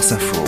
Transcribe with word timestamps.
France 0.00 0.12
Info. 0.12 0.44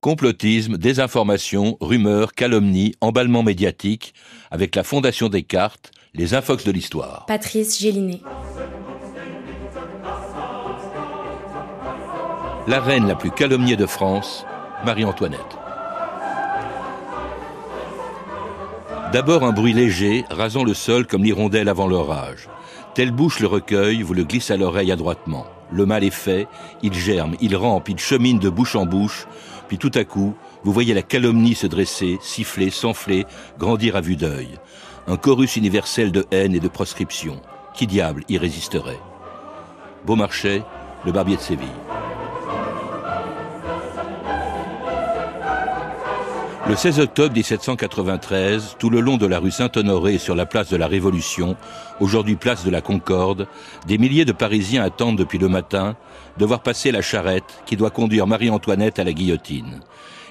Complotisme, 0.00 0.78
désinformation, 0.78 1.76
rumeurs, 1.80 2.32
calomnies, 2.34 2.94
emballement 3.00 3.42
médiatique, 3.42 4.14
avec 4.52 4.76
la 4.76 4.84
Fondation 4.84 5.28
Descartes, 5.28 5.90
les 6.14 6.32
infox 6.32 6.62
de 6.62 6.70
l'histoire. 6.70 7.24
Patrice 7.26 7.80
Gélinet. 7.80 8.20
La 12.68 12.78
reine 12.78 13.08
la 13.08 13.16
plus 13.16 13.32
calomniée 13.32 13.74
de 13.74 13.86
France, 13.86 14.46
Marie-Antoinette. 14.84 15.40
D'abord 19.12 19.42
un 19.42 19.50
bruit 19.50 19.72
léger, 19.72 20.24
rasant 20.30 20.62
le 20.62 20.74
sol 20.74 21.08
comme 21.08 21.24
l'hirondelle 21.24 21.68
avant 21.68 21.88
l'orage. 21.88 22.48
Telle 22.94 23.10
bouche 23.10 23.40
le 23.40 23.48
recueil, 23.48 24.02
vous 24.02 24.14
le 24.14 24.22
glisse 24.22 24.52
à 24.52 24.56
l'oreille 24.56 24.92
adroitement. 24.92 25.46
Le 25.72 25.86
mal 25.86 26.04
est 26.04 26.10
fait, 26.10 26.46
il 26.82 26.92
germe, 26.92 27.36
il 27.40 27.56
rampe, 27.56 27.88
il 27.88 27.98
chemine 27.98 28.38
de 28.38 28.48
bouche 28.48 28.76
en 28.76 28.86
bouche, 28.86 29.26
puis 29.68 29.78
tout 29.78 29.90
à 29.94 30.04
coup, 30.04 30.34
vous 30.62 30.72
voyez 30.72 30.94
la 30.94 31.02
calomnie 31.02 31.54
se 31.54 31.66
dresser, 31.66 32.18
siffler, 32.20 32.70
s'enfler, 32.70 33.26
grandir 33.58 33.96
à 33.96 34.00
vue 34.00 34.16
d'œil. 34.16 34.58
Un 35.06 35.16
chorus 35.16 35.56
universel 35.56 36.12
de 36.12 36.26
haine 36.30 36.54
et 36.54 36.60
de 36.60 36.68
proscription. 36.68 37.40
Qui 37.74 37.86
diable 37.86 38.24
y 38.28 38.38
résisterait? 38.38 39.00
Beaumarchais, 40.06 40.62
le 41.04 41.12
barbier 41.12 41.36
de 41.36 41.40
Séville. 41.40 41.68
Le 46.66 46.76
16 46.76 46.98
octobre 47.00 47.34
1793, 47.34 48.76
tout 48.78 48.88
le 48.88 49.00
long 49.00 49.18
de 49.18 49.26
la 49.26 49.38
rue 49.38 49.50
Saint-Honoré 49.50 50.16
sur 50.16 50.34
la 50.34 50.46
place 50.46 50.70
de 50.70 50.78
la 50.78 50.86
Révolution, 50.86 51.56
aujourd'hui 52.00 52.36
place 52.36 52.64
de 52.64 52.70
la 52.70 52.80
Concorde, 52.80 53.46
des 53.86 53.98
milliers 53.98 54.24
de 54.24 54.32
Parisiens 54.32 54.82
attendent 54.82 55.18
depuis 55.18 55.36
le 55.38 55.50
matin 55.50 55.94
de 56.38 56.44
voir 56.46 56.62
passer 56.62 56.90
la 56.90 57.02
charrette 57.02 57.62
qui 57.66 57.76
doit 57.76 57.90
conduire 57.90 58.26
Marie-Antoinette 58.26 58.98
à 58.98 59.04
la 59.04 59.12
guillotine. 59.12 59.80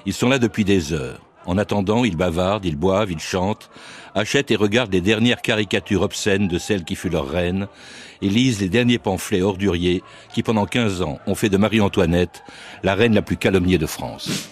Ils 0.06 0.12
sont 0.12 0.28
là 0.28 0.40
depuis 0.40 0.64
des 0.64 0.92
heures. 0.92 1.20
En 1.46 1.56
attendant, 1.56 2.04
ils 2.04 2.16
bavardent, 2.16 2.64
ils 2.64 2.76
boivent, 2.76 3.12
ils 3.12 3.20
chantent, 3.20 3.70
achètent 4.16 4.50
et 4.50 4.56
regardent 4.56 4.92
les 4.92 5.00
dernières 5.00 5.40
caricatures 5.40 6.02
obscènes 6.02 6.48
de 6.48 6.58
celle 6.58 6.82
qui 6.82 6.96
fut 6.96 7.10
leur 7.10 7.28
reine, 7.28 7.68
et 8.22 8.28
lisent 8.28 8.60
les 8.60 8.68
derniers 8.68 8.98
pamphlets 8.98 9.42
orduriers 9.42 10.02
qui, 10.32 10.42
pendant 10.42 10.66
15 10.66 11.02
ans, 11.02 11.20
ont 11.28 11.36
fait 11.36 11.48
de 11.48 11.58
Marie-Antoinette 11.58 12.42
la 12.82 12.96
reine 12.96 13.14
la 13.14 13.22
plus 13.22 13.36
calomniée 13.36 13.78
de 13.78 13.86
France. 13.86 14.50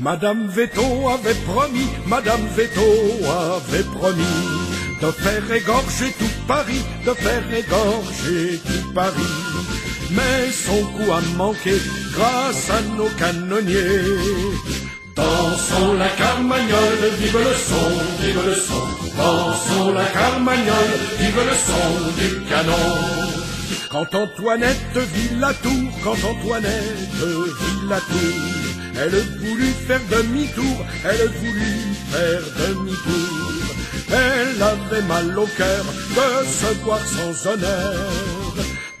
Madame 0.00 0.48
Veto 0.48 1.08
avait 1.10 1.38
promis, 1.46 1.86
Madame 2.06 2.40
Veto 2.56 2.80
avait 2.80 3.82
promis 3.82 4.22
de 5.02 5.10
faire 5.10 5.52
égorger 5.52 6.14
tout 6.18 6.46
Paris, 6.48 6.82
de 7.04 7.12
faire 7.12 7.44
égorger 7.54 8.60
tout 8.64 8.92
Paris. 8.94 9.34
Mais 10.10 10.50
son 10.50 10.82
coup 10.92 11.12
a 11.12 11.20
manqué 11.36 11.74
grâce 12.14 12.70
à 12.70 12.80
nos 12.96 13.10
canonniers. 13.10 14.56
Dansons 15.14 15.94
la 15.98 16.08
carmagnole, 16.08 17.04
vive 17.18 17.38
le 17.38 17.54
son, 17.54 18.22
vive 18.22 18.42
le 18.46 18.54
son. 18.54 18.86
Dansons 19.18 19.92
la 19.92 20.06
carmagnole, 20.06 20.94
vive 21.18 21.40
le 21.44 21.56
son 21.68 22.10
du 22.20 22.48
canon. 22.48 23.20
Quand 23.90 24.14
Antoinette 24.14 24.96
vit 25.14 25.36
la 25.38 25.52
tour, 25.52 25.90
quand 26.02 26.16
Antoinette 26.24 27.12
vit 27.12 27.88
la 27.88 27.98
tour, 27.98 28.49
elle 29.00 29.20
voulut 29.38 29.74
faire 29.86 30.00
demi-tour, 30.10 30.86
elle 31.04 31.28
voulut 31.40 31.94
faire 32.10 32.42
demi-tour. 32.58 33.50
Elle 34.10 34.62
avait 34.62 35.02
mal 35.06 35.38
au 35.38 35.46
cœur 35.46 35.84
de 36.16 36.46
se 36.46 36.74
voir 36.82 37.00
sans 37.06 37.46
honneur. 37.46 38.54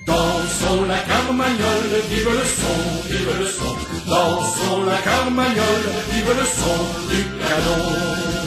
Dansons 0.06 0.84
la 0.86 0.98
carmagnole, 0.98 1.92
vive 2.10 2.30
le 2.30 2.44
son, 2.58 3.08
vive 3.08 3.40
le 3.40 3.46
son. 3.46 3.76
Dansons 4.06 4.84
la 4.84 4.98
carmagnole, 4.98 5.88
vive 6.12 6.34
le 6.38 6.46
son 6.46 6.80
du 7.10 7.22
canon. 7.44 8.39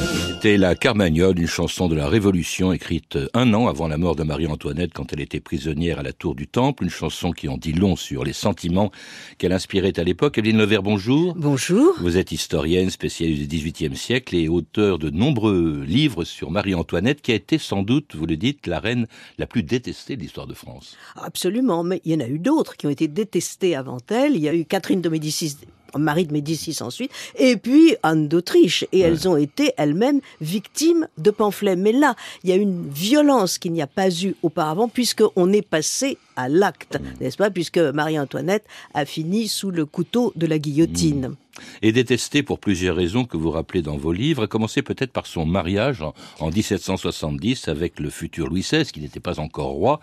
C'était 0.43 0.57
la 0.57 0.75
Carmagnole, 0.75 1.39
une 1.39 1.47
chanson 1.47 1.87
de 1.87 1.95
la 1.95 2.09
Révolution 2.09 2.73
écrite 2.73 3.17
un 3.33 3.53
an 3.53 3.69
avant 3.69 3.87
la 3.87 3.97
mort 3.97 4.17
de 4.17 4.23
Marie-Antoinette 4.23 4.91
quand 4.93 5.13
elle 5.13 5.21
était 5.21 5.39
prisonnière 5.39 5.99
à 5.99 6.03
la 6.03 6.11
tour 6.11 6.35
du 6.35 6.47
Temple, 6.47 6.83
une 6.83 6.89
chanson 6.89 7.31
qui 7.31 7.47
en 7.47 7.55
dit 7.55 7.71
long 7.71 7.95
sur 7.95 8.25
les 8.25 8.33
sentiments 8.33 8.91
qu'elle 9.37 9.53
inspirait 9.53 9.97
à 9.97 10.03
l'époque. 10.03 10.37
Evelyne 10.37 10.57
Levert, 10.57 10.83
bonjour. 10.83 11.33
Bonjour. 11.37 11.95
Vous 12.01 12.17
êtes 12.17 12.33
historienne, 12.33 12.89
spécialiste 12.89 13.49
du 13.49 13.55
XVIIIe 13.55 13.95
siècle 13.95 14.35
et 14.35 14.49
auteur 14.49 14.99
de 14.99 15.09
nombreux 15.09 15.81
livres 15.87 16.25
sur 16.25 16.51
Marie-Antoinette 16.51 17.21
qui 17.21 17.31
a 17.31 17.35
été 17.35 17.57
sans 17.57 17.81
doute, 17.81 18.13
vous 18.13 18.25
le 18.25 18.35
dites, 18.35 18.67
la 18.67 18.81
reine 18.81 19.07
la 19.37 19.47
plus 19.47 19.63
détestée 19.63 20.17
de 20.17 20.21
l'histoire 20.23 20.47
de 20.47 20.55
France. 20.55 20.97
Absolument, 21.15 21.85
mais 21.85 22.01
il 22.03 22.11
y 22.11 22.15
en 22.17 22.19
a 22.19 22.27
eu 22.27 22.39
d'autres 22.39 22.75
qui 22.75 22.85
ont 22.85 22.89
été 22.89 23.07
détestées 23.07 23.77
avant 23.77 23.99
elle. 24.09 24.35
Il 24.35 24.41
y 24.41 24.49
a 24.49 24.53
eu 24.53 24.65
Catherine 24.65 24.99
de 24.99 25.07
Médicis 25.07 25.55
Marie 25.97 26.25
de 26.25 26.33
Médicis 26.33 26.77
ensuite, 26.81 27.11
et 27.37 27.57
puis 27.57 27.95
Anne 28.03 28.27
d'Autriche. 28.27 28.85
Et 28.91 28.99
elles 28.99 29.27
ont 29.27 29.37
été 29.37 29.73
elles-mêmes 29.77 30.21
victimes 30.41 31.07
de 31.17 31.31
pamphlets. 31.31 31.75
Mais 31.75 31.91
là, 31.91 32.15
il 32.43 32.49
y 32.49 32.53
a 32.53 32.55
une 32.55 32.89
violence 32.89 33.57
qu'il 33.57 33.73
n'y 33.73 33.81
a 33.81 33.87
pas 33.87 34.09
eu 34.09 34.35
auparavant, 34.43 34.87
puisqu'on 34.87 35.51
est 35.51 35.61
passé 35.61 36.17
à 36.35 36.49
l'acte, 36.49 36.97
n'est-ce 37.19 37.37
pas 37.37 37.49
Puisque 37.49 37.77
Marie-Antoinette 37.77 38.65
a 38.93 39.05
fini 39.05 39.47
sous 39.47 39.71
le 39.71 39.85
couteau 39.85 40.33
de 40.35 40.47
la 40.47 40.59
guillotine. 40.59 41.35
Et 41.83 41.91
détestée 41.91 42.41
pour 42.41 42.59
plusieurs 42.59 42.95
raisons 42.95 43.25
que 43.25 43.37
vous 43.37 43.51
rappelez 43.51 43.83
dans 43.83 43.95
vos 43.95 44.11
livres, 44.11 44.43
à 44.43 44.47
commencer 44.47 44.81
peut-être 44.81 45.11
par 45.11 45.27
son 45.27 45.45
mariage 45.45 46.01
en, 46.01 46.13
en 46.39 46.49
1770 46.49 47.67
avec 47.67 47.99
le 47.99 48.09
futur 48.09 48.47
Louis 48.47 48.61
XVI, 48.61 48.85
qui 48.85 49.01
n'était 49.01 49.19
pas 49.19 49.39
encore 49.39 49.67
roi, 49.67 49.99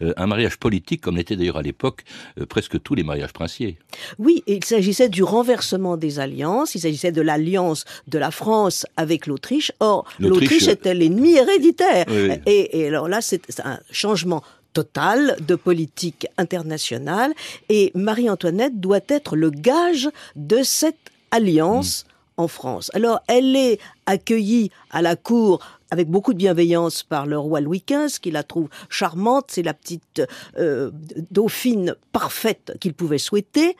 euh, 0.00 0.14
un 0.16 0.26
mariage 0.26 0.56
politique 0.56 1.02
comme 1.02 1.16
l'était 1.16 1.36
d'ailleurs 1.36 1.58
à 1.58 1.62
l'époque 1.62 2.04
euh, 2.40 2.46
presque 2.46 2.82
tous 2.82 2.94
les 2.94 3.02
mariages 3.02 3.32
princiers. 3.32 3.76
Oui, 4.18 4.42
il 4.46 4.64
s'agissait 4.64 5.10
du 5.10 5.22
renversement 5.22 5.98
des 5.98 6.20
alliances, 6.20 6.74
il 6.74 6.80
s'agissait 6.80 7.12
de 7.12 7.20
l'alliance 7.20 7.84
de 8.08 8.18
la 8.18 8.30
France 8.30 8.86
avec 8.96 9.26
l'Autriche. 9.26 9.72
Or, 9.80 10.06
l'Autriche 10.18 10.68
était 10.68 10.94
l'ennemi 10.94 11.34
héréditaire. 11.34 12.06
Oui. 12.08 12.30
Et, 12.46 12.80
et 12.80 12.88
alors 12.88 13.08
là, 13.08 13.20
c'est 13.20 13.60
un 13.62 13.78
changement 13.90 14.42
total 14.74 15.36
de 15.40 15.54
politique 15.54 16.26
internationale 16.36 17.32
et 17.70 17.90
Marie-Antoinette 17.94 18.80
doit 18.80 19.00
être 19.08 19.36
le 19.36 19.48
gage 19.50 20.10
de 20.36 20.62
cette 20.62 21.10
alliance 21.30 22.04
en 22.36 22.48
France. 22.48 22.90
Alors 22.94 23.20
elle 23.28 23.56
est 23.56 23.78
accueillie 24.06 24.70
à 24.90 25.00
la 25.00 25.16
cour 25.16 25.60
avec 25.90 26.08
beaucoup 26.08 26.32
de 26.32 26.38
bienveillance 26.38 27.04
par 27.04 27.24
le 27.24 27.38
roi 27.38 27.60
Louis 27.60 27.84
XV, 27.88 28.18
qui 28.20 28.32
la 28.32 28.42
trouve 28.42 28.68
charmante, 28.88 29.46
c'est 29.48 29.62
la 29.62 29.74
petite 29.74 30.22
euh, 30.58 30.90
dauphine 31.30 31.94
parfaite 32.12 32.76
qu'il 32.80 32.94
pouvait 32.94 33.18
souhaiter. 33.18 33.76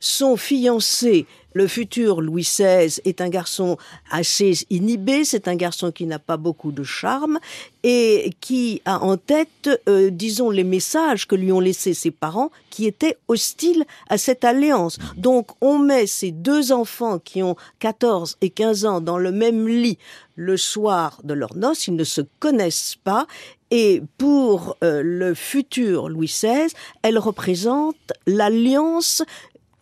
Son 0.00 0.36
fiancé, 0.36 1.26
le 1.54 1.66
futur 1.66 2.20
Louis 2.20 2.42
XVI, 2.42 3.00
est 3.04 3.20
un 3.20 3.28
garçon 3.28 3.76
assez 4.10 4.52
inhibé, 4.70 5.24
c'est 5.24 5.48
un 5.48 5.56
garçon 5.56 5.90
qui 5.90 6.06
n'a 6.06 6.20
pas 6.20 6.36
beaucoup 6.36 6.70
de 6.70 6.84
charme 6.84 7.38
et 7.82 8.32
qui 8.40 8.80
a 8.84 9.02
en 9.02 9.16
tête, 9.16 9.68
euh, 9.88 10.10
disons, 10.10 10.50
les 10.50 10.62
messages 10.62 11.26
que 11.26 11.34
lui 11.34 11.50
ont 11.50 11.60
laissés 11.60 11.94
ses 11.94 12.12
parents 12.12 12.50
qui 12.70 12.86
étaient 12.86 13.16
hostiles 13.26 13.84
à 14.08 14.18
cette 14.18 14.44
alliance. 14.44 14.98
Donc 15.16 15.50
on 15.60 15.78
met 15.78 16.06
ces 16.06 16.30
deux 16.30 16.70
enfants 16.70 17.18
qui 17.18 17.42
ont 17.42 17.56
14 17.80 18.36
et 18.40 18.50
15 18.50 18.84
ans 18.84 19.00
dans 19.00 19.18
le 19.18 19.32
même 19.32 19.66
lit 19.66 19.98
le 20.36 20.56
soir 20.56 21.20
de 21.24 21.34
leur 21.34 21.56
noces, 21.56 21.88
ils 21.88 21.96
ne 21.96 22.04
se 22.04 22.20
connaissent 22.38 22.96
pas. 23.02 23.26
Et 23.70 24.02
pour 24.16 24.76
euh, 24.82 25.02
le 25.04 25.34
futur 25.34 26.08
Louis 26.08 26.28
XVI, 26.28 26.68
elle 27.02 27.18
représente 27.18 27.96
l'alliance 28.26 29.22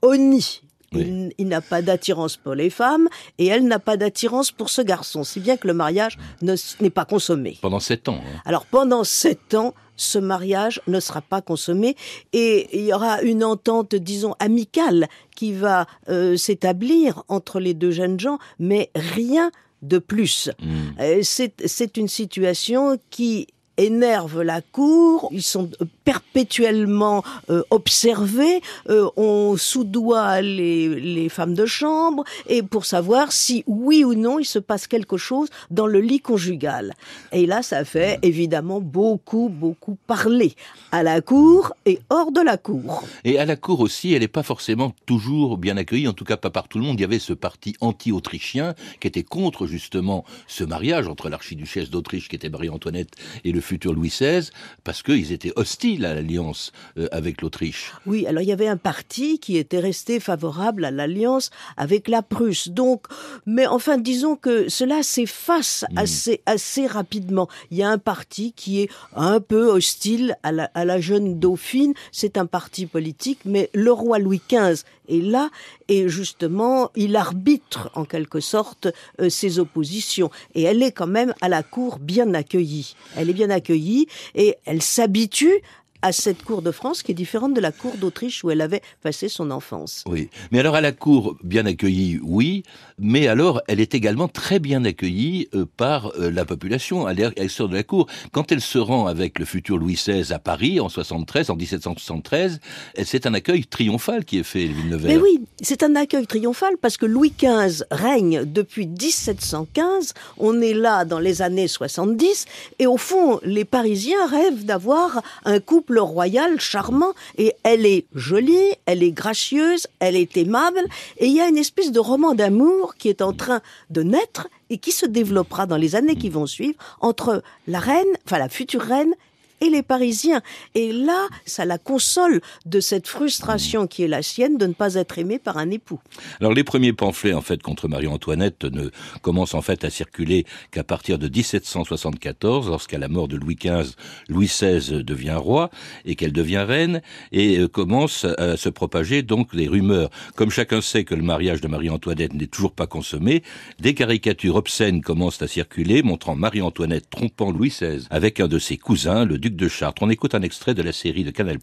Oni. 0.03 0.63
Oui. 0.93 1.03
Il, 1.03 1.33
il 1.39 1.49
n'a 1.49 1.61
pas 1.61 1.83
d'attirance 1.83 2.37
pour 2.37 2.55
les 2.55 2.71
femmes 2.71 3.09
et 3.39 3.47
elle 3.47 3.67
n'a 3.67 3.81
pas 3.81 3.97
d'attirance 3.97 4.53
pour 4.53 4.71
ce 4.71 4.83
garçon, 4.83 5.25
si 5.25 5.41
bien 5.41 5.57
que 5.57 5.67
le 5.67 5.75
mariage 5.75 6.17
ne 6.43 6.55
n'est 6.81 6.91
pas 6.91 7.05
consommé. 7.05 7.59
Pendant 7.61 7.81
sept 7.81 8.09
ans. 8.09 8.21
hein. 8.25 8.41
Alors 8.45 8.67
pendant 8.67 9.03
sept 9.03 9.55
ans, 9.55 9.75
ce 9.97 10.19
mariage 10.19 10.81
ne 10.87 11.01
sera 11.01 11.23
pas 11.23 11.41
consommé 11.43 11.97
et 12.33 12.69
il 12.79 12.85
y 12.85 12.93
aura 12.93 13.21
une 13.23 13.43
entente, 13.43 13.95
disons, 13.97 14.35
amicale 14.39 15.09
qui 15.35 15.53
va 15.53 15.87
euh, 16.09 16.37
s'établir 16.37 17.25
entre 17.29 17.59
les 17.61 17.75
deux 17.75 17.91
jeunes 17.91 18.21
gens, 18.21 18.39
mais 18.61 18.91
rien 18.95 19.51
de 19.83 19.99
plus. 19.99 20.51
Mm. 20.63 20.75
Euh, 21.01 21.19
C'est 21.23 21.55
c'est 21.67 21.97
une 21.97 22.09
situation 22.09 22.97
qui 23.11 23.49
énerve 23.77 24.41
la 24.43 24.61
cour, 24.63 25.29
ils 25.33 25.43
sont 25.43 25.69
perpétuellement 26.07 27.25
euh, 27.51 27.63
observés, 27.71 28.63
euh, 28.89 29.09
on 29.17 29.57
soudoie 29.57 30.41
les, 30.41 30.89
les 30.89 31.29
femmes 31.29 31.55
de 31.55 31.67
chambre 31.67 32.23
et 32.47 32.63
pour 32.63 32.87
savoir 32.87 33.33
si 33.33 33.65
oui 33.67 34.05
ou 34.05 34.15
non 34.15 34.39
il 34.39 34.45
se 34.45 34.61
passe 34.61 34.87
quelque 34.87 35.17
chose 35.17 35.49
dans 35.71 35.89
le 35.89 36.01
lit 36.01 36.21
conjugal. 36.21 36.95
Et 37.33 37.45
là, 37.45 37.63
ça 37.63 37.85
fait 37.85 38.21
évidemment 38.23 38.81
beaucoup, 38.81 39.49
beaucoup 39.53 39.99
parler 40.07 40.55
à 40.93 41.03
la 41.03 41.21
cour 41.21 41.73
et 41.87 41.99
hors 42.09 42.31
de 42.31 42.41
la 42.41 42.57
cour. 42.57 43.03
Et 43.25 43.41
à 43.41 43.45
la 43.45 43.57
cour 43.57 43.81
aussi, 43.81 44.13
elle 44.13 44.21
n'est 44.21 44.29
pas 44.29 44.45
forcément 44.45 44.95
toujours 45.07 45.59
bien 45.59 45.77
accueillie, 45.77 46.07
en 46.07 46.13
tout 46.13 46.25
cas 46.25 46.37
pas 46.37 46.51
par 46.51 46.69
tout 46.69 46.79
le 46.79 46.85
monde. 46.85 47.01
Il 47.01 47.03
y 47.03 47.05
avait 47.05 47.19
ce 47.19 47.33
parti 47.33 47.75
anti-autrichien 47.81 48.75
qui 49.01 49.09
était 49.09 49.25
contre 49.25 49.67
justement 49.67 50.25
ce 50.47 50.63
mariage 50.63 51.09
entre 51.09 51.29
l'archiduchesse 51.29 51.91
d'Autriche, 51.91 52.29
qui 52.29 52.37
était 52.37 52.49
Marie-Antoinette, 52.49 53.17
et 53.45 53.51
le 53.51 53.61
futur 53.61 53.93
Louis 53.93 54.09
XVI, 54.09 54.51
parce 54.85 55.03
qu'ils 55.03 55.33
étaient 55.33 55.53
hostiles 55.57 55.96
parti 55.97 56.15
l'alliance 56.15 56.73
euh, 56.99 57.09
avec 57.13 57.43
l'Autriche. 57.43 57.93
Oui, 58.07 58.27
alors 58.27 58.43
il 58.43 58.49
y 58.49 58.53
avait 58.53 58.69
un 58.69 58.77
parti 58.77 59.39
qui 59.39 59.57
était 59.57 59.79
resté 59.79 60.21
favorable 60.21 60.85
à 60.85 60.91
l'alliance 60.91 61.51
avec 61.77 62.09
la 62.09 62.23
Prusse. 62.23 62.69
Donc, 62.69 63.07
mais 63.47 63.67
enfin, 63.67 63.99
disons 63.99 64.37
que 64.37 64.69
cela 64.69 65.03
s'efface 65.03 65.85
hmm. 65.91 65.99
assez, 65.99 66.41
assez 66.47 66.87
rapidement. 66.87 67.49
Il 67.71 67.79
y 67.79 67.83
a 67.83 67.91
un 67.91 67.99
parti 67.99 68.53
qui 68.53 68.83
est 68.83 68.91
un 69.15 69.41
peu 69.41 69.67
hostile 69.67 70.37
à 70.43 70.53
la, 70.53 70.71
à 70.75 70.85
la 70.85 71.01
jeune 71.01 71.39
dauphine. 71.39 71.95
C'est 72.13 72.37
un 72.37 72.47
parti 72.47 72.87
politique, 72.87 73.41
mais 73.45 73.71
le 73.75 73.93
roi 73.93 74.19
Louis 74.19 74.43
XV 74.49 74.83
est 75.09 75.23
là 75.23 75.51
et 75.89 76.09
justement, 76.09 76.91
il 76.97 77.17
arbitre 77.17 77.91
en 77.95 78.05
quelque 78.05 78.41
sorte 78.41 78.89
euh, 79.21 79.29
ses 79.29 79.59
oppositions. 79.59 80.31
Et 80.55 80.63
elle 80.63 80.83
est 80.83 80.93
quand 80.93 81.07
même 81.07 81.35
à 81.41 81.49
la 81.49 81.63
cour 81.63 81.99
bien 81.99 82.35
accueillie. 82.35 82.97
Elle 83.17 83.31
est 83.31 83.35
bien 83.35 83.51
accueillie 83.51 84.09
et 84.35 84.57
elle 84.65 84.83
s'habitue 84.83 85.63
à 86.07 86.13
cette 86.13 86.45
cour 86.45 86.63
de 86.63 86.71
France 86.71 87.03
qui 87.03 87.11
est 87.11 87.17
différente 87.17 87.53
de 87.53 87.61
la 87.61 87.73
cour 87.73 87.97
d'Autriche 87.97 88.45
où 88.45 88.51
elle 88.53 88.61
avait 88.61 88.81
passé 89.03 89.29
son 89.29 89.51
enfance. 89.51 90.05
Oui, 90.07 90.31
mais 90.53 90.61
alors 90.61 90.77
à 90.77 90.81
la 90.81 90.93
cour 90.93 91.37
bien 91.43 91.67
accueillie, 91.67 92.21
oui, 92.23 92.63
mais 92.97 93.27
alors 93.27 93.61
elle 93.67 93.81
est 93.81 93.93
également 93.93 94.29
très 94.29 94.61
bien 94.61 94.85
accueillie 94.85 95.49
euh, 95.53 95.67
par 95.77 96.13
euh, 96.21 96.31
la 96.31 96.45
population 96.45 97.07
à 97.07 97.13
l'extérieur 97.13 97.71
de 97.71 97.75
la 97.75 97.83
cour. 97.83 98.07
Quand 98.31 98.53
elle 98.53 98.61
se 98.61 98.79
rend 98.79 99.09
avec 99.09 99.41
le 99.41 99.45
futur 99.45 99.79
Louis 99.79 99.95
XVI 99.95 100.33
à 100.33 100.39
Paris 100.39 100.79
en 100.79 100.89
73, 100.89 101.51
en 101.51 101.57
1773, 101.57 102.61
c'est 103.05 103.27
un 103.27 103.35
accueil 103.35 103.67
triomphal 103.67 104.25
qui 104.25 104.39
est 104.39 104.45
fait, 104.45 104.67
Villeneuve. 104.67 105.07
Mais 105.07 105.17
oui, 105.17 105.41
c'est 105.61 105.83
un 105.83 105.97
accueil 105.97 106.29
triomphal 106.29 106.77
parce 106.81 106.99
que 106.99 107.07
Louis 107.07 107.33
XV 107.37 107.83
règne 107.91 108.45
depuis 108.45 108.87
1715. 108.87 110.15
On 110.39 110.61
est 110.61 110.75
là 110.75 111.05
dans 111.05 111.19
les 111.19 111.43
années 111.43 111.67
70 111.67 112.45
et 112.79 112.87
au 112.87 112.97
fond, 112.97 113.41
les 113.43 113.65
Parisiens 113.65 114.25
rêvent 114.29 114.65
d'avoir 114.65 115.21
un 115.45 115.59
couple 115.59 115.96
royal 116.01 116.61
charmant 116.61 117.13
et 117.39 117.55
elle 117.63 117.87
est 117.87 118.07
jolie, 118.15 118.73
elle 118.87 119.03
est 119.03 119.13
gracieuse, 119.13 119.87
elle 120.01 120.17
est 120.17 120.37
aimable 120.37 120.85
et 121.19 121.27
il 121.27 121.33
y 121.33 121.41
a 121.41 121.49
une 121.49 121.57
espèce 121.57 121.93
de 121.93 122.01
roman 122.01 122.35
d'amour 122.35 122.95
qui 122.97 123.09
est 123.09 123.23
en 123.23 123.33
train 123.33 123.61
de 123.91 124.03
naître 124.03 124.49
et 124.71 124.79
qui 124.79 124.93
se 124.93 125.07
développera 125.07 125.67
dans 125.67 125.77
les 125.77 125.95
années 125.95 126.17
qui 126.17 126.29
vont 126.29 126.47
suivre 126.47 126.79
entre 127.01 127.43
la 127.67 127.79
reine, 127.79 128.07
enfin 128.25 128.39
la 128.39 128.49
future 128.49 128.83
reine 128.83 129.15
et 129.61 129.71
les 129.71 129.83
Parisiens. 129.83 130.43
Et 130.75 130.93
là, 130.93 131.29
ça 131.45 131.65
la 131.65 131.79
console 131.79 132.41
de 132.65 132.81
cette 132.81 133.09
frustration 133.09 133.87
qui 133.87 134.03
est 134.03 134.09
la 134.09 134.23
sienne 134.23 134.59
de 134.59 134.67
ne 134.67 134.73
pas 134.73 134.95
être 134.95 135.19
aimée 135.19 135.39
par 135.39 135.59
un 135.59 135.71
époux. 135.71 136.01
Alors 136.41 136.53
les 136.53 136.65
premiers 136.65 136.93
pamphlets 136.93 137.33
en 137.33 137.41
fait 137.41 137.63
contre 137.63 137.89
Marie-Antoinette 137.89 138.65
ne 138.65 138.91
commencent 139.23 139.55
en 139.55 139.63
fait 139.63 139.85
à 139.85 139.91
circuler 139.91 140.47
qu'à 140.71 140.85
partir 140.85 141.19
de 141.19 141.29
1774, 141.29 142.69
lorsqu'à 142.69 142.99
la 142.99 143.09
mort 143.09 143.29
de 143.29 143.37
Louis 143.37 143.57
XV, 143.57 143.95
Louis 144.29 144.47
XVI 144.47 145.03
devient 145.03 145.39
roi 145.39 145.71
et 146.05 146.15
qu'elle 146.15 146.33
devient 146.33 146.65
reine, 146.67 147.03
et 147.33 147.59
euh, 147.59 147.69
commencent 147.69 148.25
à 148.25 148.57
se 148.57 148.69
propager 148.69 149.23
donc 149.23 149.55
les 149.55 149.69
rumeurs. 149.69 150.11
Comme 150.35 150.51
chacun 150.51 150.81
sait 150.81 151.05
que 151.05 151.15
le 151.15 151.23
mariage 151.23 151.61
de 151.61 151.69
Marie-Antoinette 151.69 152.35
n'est 152.35 152.47
toujours 152.47 152.73
pas 152.73 152.87
consommé, 152.87 153.43
des 153.81 153.95
caricatures 153.95 154.57
obscènes 154.57 155.03
commencent 155.03 155.43
à 155.43 155.49
circuler 155.49 156.03
montrant 156.03 156.37
Marie-Antoinette 156.37 157.11
trompant 157.11 157.51
Louis 157.51 157.69
XVI 157.69 158.07
avec 158.11 158.41
un 158.41 158.49
de 158.49 158.59
ses 158.59 158.77
cousins, 158.77 159.25
le 159.25 159.39
de 159.55 159.69
Chartres. 159.69 160.03
On 160.03 160.11
écoute 160.11 160.35
un 160.35 160.43
extrait 160.43 160.75
de 160.75 160.83
la 160.83 160.93
série 160.93 161.23
de 161.23 161.31
Canal+, 161.31 161.59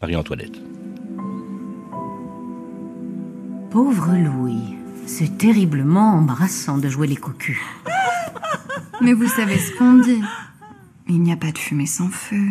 Marie-Antoinette. 0.00 0.58
Pauvre 3.70 4.16
Louis, 4.16 4.76
c'est 5.06 5.36
terriblement 5.36 6.14
embarrassant 6.14 6.78
de 6.78 6.88
jouer 6.88 7.06
les 7.06 7.16
cocus. 7.16 7.60
Mais 9.02 9.12
vous 9.12 9.28
savez 9.28 9.58
ce 9.58 9.76
qu'on 9.76 9.94
dit. 9.94 10.22
Il 11.08 11.20
n'y 11.20 11.32
a 11.32 11.36
pas 11.36 11.52
de 11.52 11.58
fumée 11.58 11.86
sans 11.86 12.08
feu. 12.08 12.46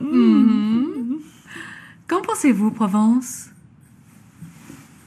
Mhm. 0.00 1.18
Qu'en 2.08 2.22
pensez-vous, 2.22 2.70
Provence? 2.70 3.50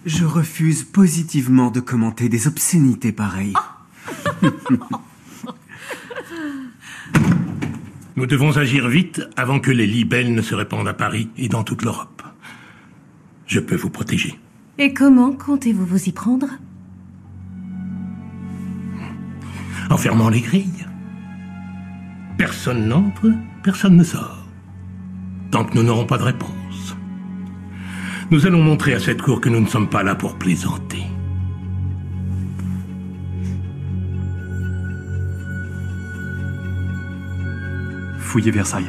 Je 0.05 0.25
refuse 0.25 0.83
positivement 0.83 1.71
de 1.71 1.79
commenter 1.79 2.29
des 2.29 2.47
obscénités 2.47 3.11
pareilles. 3.11 3.53
Nous 8.19 8.25
devons 8.25 8.57
agir 8.57 8.89
vite 8.89 9.21
avant 9.37 9.61
que 9.61 9.71
les 9.71 9.87
libelles 9.87 10.33
ne 10.33 10.41
se 10.41 10.53
répandent 10.53 10.89
à 10.89 10.93
Paris 10.93 11.29
et 11.37 11.47
dans 11.47 11.63
toute 11.63 11.83
l'Europe. 11.83 12.21
Je 13.45 13.61
peux 13.61 13.77
vous 13.77 13.89
protéger. 13.89 14.37
Et 14.77 14.93
comment 14.93 15.31
comptez-vous 15.31 15.85
vous 15.85 16.09
y 16.09 16.11
prendre? 16.11 16.47
En 19.89 19.95
fermant 19.95 20.27
les 20.27 20.41
grilles. 20.41 20.85
Personne 22.37 22.89
n'entre, 22.89 23.31
personne 23.63 23.95
ne 23.95 24.03
sort. 24.03 24.45
Tant 25.49 25.63
que 25.63 25.77
nous 25.77 25.83
n'aurons 25.83 26.05
pas 26.05 26.17
de 26.17 26.23
réponse. 26.23 26.97
Nous 28.31 28.45
allons 28.45 28.61
montrer 28.61 28.95
à 28.95 28.99
cette 28.99 29.21
cour 29.21 29.39
que 29.39 29.47
nous 29.47 29.61
ne 29.61 29.67
sommes 29.67 29.89
pas 29.89 30.03
là 30.03 30.15
pour 30.15 30.37
plaisanter. 30.37 31.08
Fouillez 38.29 38.51
Versailles. 38.51 38.85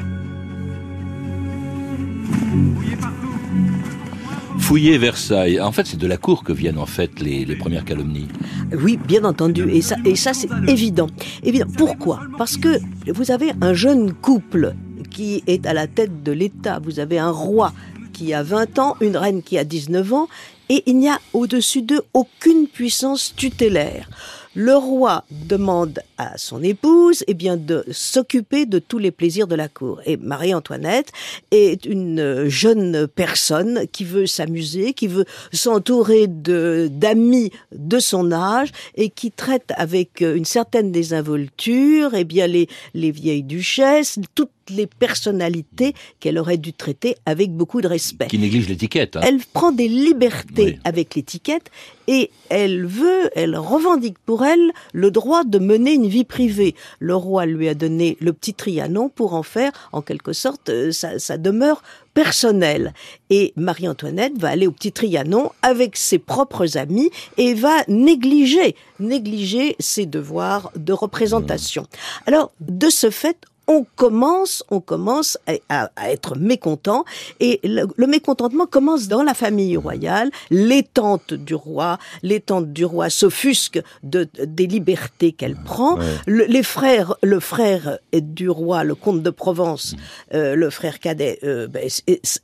Fouiller 4.59 4.99
Versailles. 4.99 5.59
En 5.59 5.73
fait, 5.73 5.87
c'est 5.87 5.97
de 5.97 6.07
la 6.07 6.19
cour 6.19 6.45
que 6.45 6.53
viennent 6.53 6.77
en 6.77 6.85
fait 6.85 7.21
les, 7.21 7.57
premières 7.57 7.87
calomnies. 7.87 8.29
Oui, 8.71 8.99
bien 8.99 9.25
entendu. 9.25 9.67
Et 9.71 9.81
ça, 9.81 9.97
et 10.05 10.15
ça 10.15 10.35
c'est 10.35 10.51
évident. 10.69 11.07
Évident. 11.43 11.65
Pourquoi? 11.79 12.21
Parce 12.37 12.59
que 12.59 12.81
vous 13.11 13.31
avez 13.31 13.53
un 13.63 13.73
jeune 13.73 14.13
couple 14.13 14.75
qui 15.11 15.43
est 15.47 15.65
à 15.65 15.73
la 15.73 15.87
tête 15.87 16.23
de 16.23 16.33
l'État. 16.33 16.79
Vous 16.79 17.01
avez 17.01 17.19
un 17.19 17.31
roi 17.31 17.73
qui 18.13 18.35
a 18.35 18.43
20 18.43 18.79
ans, 18.79 18.97
une 19.01 19.17
reine 19.17 19.43
qui 19.43 19.57
a 19.57 19.65
19 19.65 20.13
ans, 20.13 20.29
et 20.69 20.83
il 20.85 20.99
n'y 20.99 21.09
a 21.09 21.19
au-dessus 21.33 21.81
d'eux 21.81 22.03
aucune 22.13 22.67
puissance 22.67 23.33
tutélaire 23.35 24.11
le 24.55 24.75
roi 24.75 25.25
demande 25.31 26.01
à 26.19 26.37
son 26.37 26.63
épouse 26.63 27.25
eh 27.29 27.35
bien, 27.35 27.57
de 27.57 27.85
s'occuper 27.91 28.67
de 28.67 28.79
tous 28.79 28.99
les 28.99 29.11
plaisirs 29.11 29.47
de 29.47 29.55
la 29.55 29.69
cour. 29.69 30.01
Et 30.07 30.17
Marie-Antoinette 30.17 31.13
est 31.51 31.87
une 31.87 32.49
jeune 32.49 33.07
personne 33.07 33.87
qui 33.93 34.05
veut 34.05 34.27
s'amuser, 34.27 34.93
qui 34.93 35.07
veut 35.07 35.25
s'entourer 35.53 36.27
d'amis 36.27 37.53
de 37.73 37.99
son 37.99 38.33
âge 38.33 38.71
et 38.97 39.11
qui 39.11 39.31
traite 39.31 39.73
avec 39.77 40.21
une 40.21 40.45
certaine 40.45 40.91
désinvolture 40.91 42.15
eh 42.15 42.25
bien, 42.25 42.47
les, 42.47 42.69
les 42.95 43.11
vieilles 43.11 43.45
duchesses, 43.45 44.19
toutes 44.35 44.51
les 44.71 44.87
personnalités 44.87 45.95
qu'elle 46.21 46.39
aurait 46.39 46.59
dû 46.59 46.73
traiter 46.73 47.17
avec 47.27 47.53
beaucoup 47.53 47.81
de 47.81 47.89
respect. 47.89 48.27
Qui 48.29 48.39
néglige 48.39 48.69
l'étiquette. 48.69 49.17
Hein. 49.17 49.23
Elle 49.25 49.41
prend 49.53 49.73
des 49.73 49.89
libertés 49.89 50.79
avec 50.85 51.15
l'étiquette 51.15 51.71
et 52.11 52.31
elle 52.49 52.87
veut, 52.87 53.31
elle 53.37 53.57
revendique 53.57 54.19
pour 54.27 54.45
elle 54.45 54.73
le 54.93 55.13
droit 55.13 55.45
de 55.45 55.61
mener 55.61 55.93
une 55.93 56.09
vie 56.09 56.25
privée. 56.25 56.75
Le 56.99 57.15
roi 57.15 57.47
lui 57.47 57.69
a 57.69 57.75
donné 57.75 58.17
le 58.21 58.33
petit 58.33 58.53
Trianon 58.53 59.09
pour 59.09 59.35
en 59.35 59.45
faire, 59.45 59.71
en 59.93 60.03
quelque 60.03 60.33
sorte, 60.33 60.71
euh, 60.71 60.91
sa, 60.91 61.39
demeure 61.39 61.83
personnelle. 62.13 62.95
Et 63.31 63.53
Marie-Antoinette 63.55 64.37
va 64.39 64.49
aller 64.49 64.67
au 64.67 64.73
petit 64.73 64.91
Trianon 64.91 65.53
avec 65.63 65.97
ses 65.97 66.19
propres 66.19 66.77
amis 66.77 67.11
et 67.37 67.55
va 67.55 67.77
négliger, 67.87 68.75
négliger 68.99 69.77
ses 69.79 70.07
devoirs 70.07 70.73
de 70.75 70.93
représentation. 70.93 71.87
Alors, 72.27 72.51
de 72.61 72.91
ce 72.91 73.11
fait, 73.11 73.37
on 73.71 73.87
commence, 73.95 74.65
on 74.71 74.81
commence 74.81 75.39
à, 75.69 75.89
être 76.11 76.37
mécontent 76.37 77.05
et 77.39 77.61
le, 77.63 77.87
mécontentement 78.09 78.67
commence 78.67 79.07
dans 79.07 79.23
la 79.23 79.33
famille 79.33 79.77
royale. 79.77 80.31
Les 80.51 80.83
tantes 80.83 81.35
du 81.35 81.55
roi, 81.55 81.99
les 82.25 82.41
tantes 82.41 82.73
du 82.73 82.85
roi 82.85 83.11
s'offusquent 83.11 83.81
de, 84.03 84.29
des 84.45 84.67
libertés 84.67 85.31
qu'elle 85.31 85.55
prend. 85.55 85.99
les 86.27 86.65
frères, 86.65 87.15
le 87.23 87.39
frère 87.39 87.99
du 88.13 88.51
roi, 88.51 88.83
le 88.83 88.97
comte 88.97 89.23
de 89.23 89.31
Provence, 89.31 89.93
mm. 89.93 89.97
euh, 90.35 90.57
le 90.57 90.69
frère 90.71 90.99
cadet, 90.99 91.39
euh, 91.45 91.69
ben, 91.69 91.89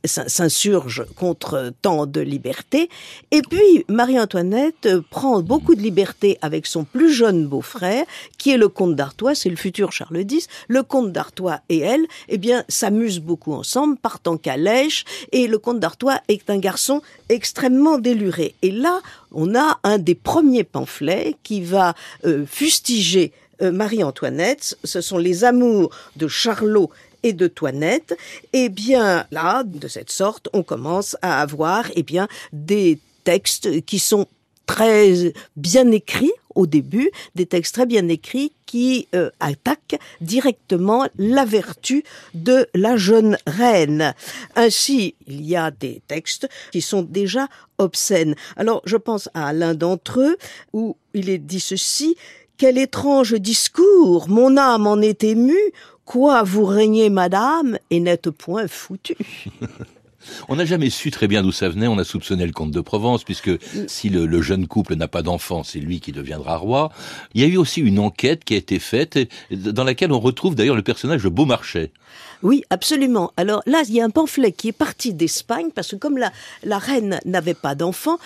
s'insurge 0.05 1.05
contre 1.17 1.73
tant 1.81 2.05
de 2.05 2.21
libertés. 2.21 2.89
Et 3.31 3.41
puis 3.41 3.83
Marie-Antoinette 3.89 4.87
prend 5.09 5.41
beaucoup 5.41 5.75
de 5.75 5.81
liberté 5.81 6.37
avec 6.41 6.67
son 6.67 6.85
plus 6.85 7.11
jeune 7.11 7.47
beau-frère, 7.47 8.05
qui 8.37 8.51
est 8.51 8.57
le 8.57 8.69
comte 8.69 8.95
d'Artois, 8.95 9.35
c'est 9.35 9.49
le 9.49 9.57
futur 9.57 9.91
Charles 9.91 10.21
X. 10.21 10.47
Le 10.69 10.83
comte 10.83 11.16
d'Artois 11.17 11.61
et 11.67 11.79
elle, 11.79 12.05
eh 12.29 12.37
bien, 12.37 12.63
s'amusent 12.69 13.19
beaucoup 13.19 13.53
ensemble, 13.53 13.97
partent 13.97 14.27
en 14.27 14.37
calèche, 14.37 15.03
et 15.31 15.47
le 15.47 15.57
comte 15.57 15.79
d'Artois 15.79 16.19
est 16.27 16.47
un 16.51 16.59
garçon 16.59 17.01
extrêmement 17.27 17.97
déluré. 17.97 18.53
Et 18.61 18.69
là, 18.69 19.01
on 19.31 19.55
a 19.55 19.79
un 19.81 19.97
des 19.97 20.13
premiers 20.13 20.63
pamphlets 20.63 21.35
qui 21.41 21.61
va 21.61 21.95
euh, 22.23 22.45
fustiger 22.45 23.31
euh, 23.63 23.71
Marie-Antoinette. 23.71 24.77
Ce 24.83 25.01
sont 25.01 25.17
les 25.17 25.43
amours 25.43 25.89
de 26.17 26.27
Charlot 26.27 26.91
et 27.23 27.33
de 27.33 27.47
Toinette. 27.47 28.15
Eh 28.53 28.69
bien, 28.69 29.25
là, 29.31 29.63
de 29.65 29.87
cette 29.87 30.11
sorte, 30.11 30.49
on 30.53 30.61
commence 30.61 31.17
à 31.23 31.41
avoir, 31.41 31.85
eh 31.95 32.03
bien, 32.03 32.27
des 32.53 32.99
textes 33.23 33.83
qui 33.85 33.97
sont 33.97 34.27
très 34.67 35.33
bien 35.55 35.89
écrits 35.91 36.33
au 36.53 36.67
début, 36.67 37.09
des 37.35 37.45
textes 37.45 37.73
très 37.75 37.85
bien 37.85 38.07
écrits 38.07 38.51
qui 38.65 39.07
euh, 39.15 39.29
attaquent 39.39 39.99
directement 40.21 41.07
la 41.17 41.45
vertu 41.45 42.03
de 42.33 42.67
la 42.73 42.97
jeune 42.97 43.37
reine. 43.45 44.13
Ainsi, 44.55 45.15
il 45.27 45.45
y 45.45 45.55
a 45.55 45.71
des 45.71 46.01
textes 46.07 46.49
qui 46.71 46.81
sont 46.81 47.03
déjà 47.03 47.47
obscènes. 47.77 48.35
Alors, 48.55 48.81
je 48.85 48.97
pense 48.97 49.29
à 49.33 49.53
l'un 49.53 49.75
d'entre 49.75 50.19
eux 50.19 50.37
où 50.73 50.97
il 51.13 51.29
est 51.29 51.37
dit 51.37 51.59
ceci, 51.59 52.17
quel 52.57 52.79
étrange 52.79 53.33
discours, 53.33 54.27
mon 54.27 54.57
âme 54.57 54.87
en 54.87 54.99
est 54.99 55.23
émue, 55.23 55.71
quoi 56.05 56.41
vous 56.41 56.65
régnez, 56.65 57.11
madame, 57.11 57.77
et 57.91 57.99
n'êtes 57.99 58.31
point 58.31 58.67
foutue. 58.67 59.15
On 60.49 60.55
n'a 60.55 60.65
jamais 60.65 60.89
su 60.89 61.11
très 61.11 61.27
bien 61.27 61.43
d'où 61.43 61.51
ça 61.51 61.69
venait. 61.69 61.87
On 61.87 61.97
a 61.97 62.03
soupçonné 62.03 62.45
le 62.45 62.51
comte 62.51 62.71
de 62.71 62.81
Provence, 62.81 63.23
puisque 63.23 63.51
si 63.87 64.09
le, 64.09 64.41
jeune 64.41 64.67
couple 64.67 64.95
n'a 64.95 65.07
pas 65.07 65.21
d'enfant, 65.21 65.63
c'est 65.63 65.79
lui 65.79 65.99
qui 65.99 66.11
deviendra 66.11 66.57
roi. 66.57 66.91
Il 67.33 67.41
y 67.41 67.43
a 67.43 67.47
eu 67.47 67.57
aussi 67.57 67.81
une 67.81 67.99
enquête 67.99 68.43
qui 68.43 68.53
a 68.53 68.57
été 68.57 68.79
faite, 68.79 69.19
dans 69.51 69.83
laquelle 69.83 70.11
on 70.11 70.19
retrouve 70.19 70.55
d'ailleurs 70.55 70.75
le 70.75 70.83
personnage 70.83 71.23
de 71.23 71.29
Beaumarchais. 71.29 71.91
Oui, 72.43 72.63
absolument. 72.69 73.31
Alors 73.35 73.61
là, 73.65 73.81
il 73.87 73.95
y 73.95 74.01
a 74.01 74.05
un 74.05 74.09
pamphlet 74.09 74.51
qui 74.51 74.69
est 74.69 74.73
parti 74.73 75.13
d'Espagne, 75.13 75.69
parce 75.73 75.89
que 75.89 75.95
comme 75.95 76.17
la, 76.17 76.31
la 76.63 76.77
reine 76.77 77.19
n'avait 77.25 77.55
pas 77.55 77.75
d'enfant, 77.75 78.19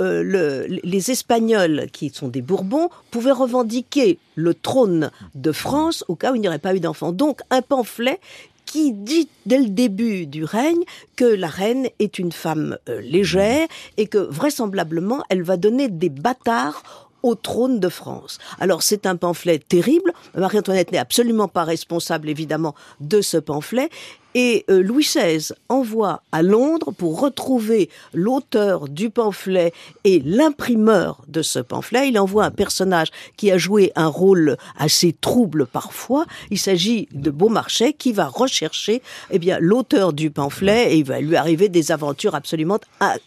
euh, 0.00 0.66
les 0.68 1.10
Espagnols, 1.10 1.86
qui 1.92 2.10
sont 2.10 2.28
des 2.28 2.42
Bourbons, 2.42 2.88
pouvaient 3.10 3.32
revendiquer 3.32 4.18
le 4.34 4.54
trône 4.54 5.10
de 5.34 5.52
France 5.52 6.04
au 6.08 6.14
cas 6.14 6.32
où 6.32 6.36
il 6.36 6.40
n'y 6.40 6.48
aurait 6.48 6.58
pas 6.58 6.74
eu 6.74 6.80
d'enfant. 6.80 7.12
Donc 7.12 7.40
un 7.50 7.62
pamphlet 7.62 8.20
qui 8.68 8.92
dit 8.92 9.28
dès 9.46 9.58
le 9.58 9.70
début 9.70 10.26
du 10.26 10.44
règne 10.44 10.82
que 11.16 11.24
la 11.24 11.48
reine 11.48 11.88
est 11.98 12.18
une 12.18 12.32
femme 12.32 12.76
euh, 12.88 13.00
légère 13.00 13.66
et 13.96 14.06
que 14.06 14.18
vraisemblablement 14.18 15.24
elle 15.30 15.42
va 15.42 15.56
donner 15.56 15.88
des 15.88 16.10
bâtards 16.10 17.08
au 17.22 17.34
trône 17.34 17.80
de 17.80 17.88
France. 17.88 18.38
Alors 18.60 18.82
c'est 18.82 19.06
un 19.06 19.16
pamphlet 19.16 19.58
terrible. 19.58 20.12
Marie-Antoinette 20.36 20.92
n'est 20.92 20.98
absolument 20.98 21.48
pas 21.48 21.64
responsable 21.64 22.28
évidemment 22.28 22.74
de 23.00 23.22
ce 23.22 23.38
pamphlet 23.38 23.88
et 24.34 24.64
euh, 24.70 24.82
Louis 24.82 25.04
XVI 25.04 25.52
envoie 25.68 26.22
à 26.32 26.42
Londres 26.42 26.92
pour 26.92 27.20
retrouver 27.20 27.88
l'auteur 28.12 28.88
du 28.88 29.10
pamphlet 29.10 29.72
et 30.04 30.20
l'imprimeur 30.24 31.22
de 31.28 31.42
ce 31.42 31.58
pamphlet. 31.58 32.08
Il 32.08 32.18
envoie 32.18 32.44
un 32.44 32.50
personnage 32.50 33.08
qui 33.36 33.50
a 33.50 33.58
joué 33.58 33.92
un 33.96 34.06
rôle 34.06 34.56
assez 34.76 35.14
trouble 35.18 35.66
parfois. 35.66 36.26
Il 36.50 36.58
s'agit 36.58 37.08
de 37.12 37.30
Beaumarchais 37.30 37.92
qui 37.92 38.12
va 38.12 38.26
rechercher 38.26 39.02
eh 39.30 39.38
bien 39.38 39.58
l'auteur 39.60 40.12
du 40.12 40.30
pamphlet 40.30 40.92
et 40.92 40.98
il 40.98 41.04
va 41.04 41.20
lui 41.20 41.36
arriver 41.36 41.68
des 41.68 41.90
aventures 41.90 42.34
absolument 42.34 42.78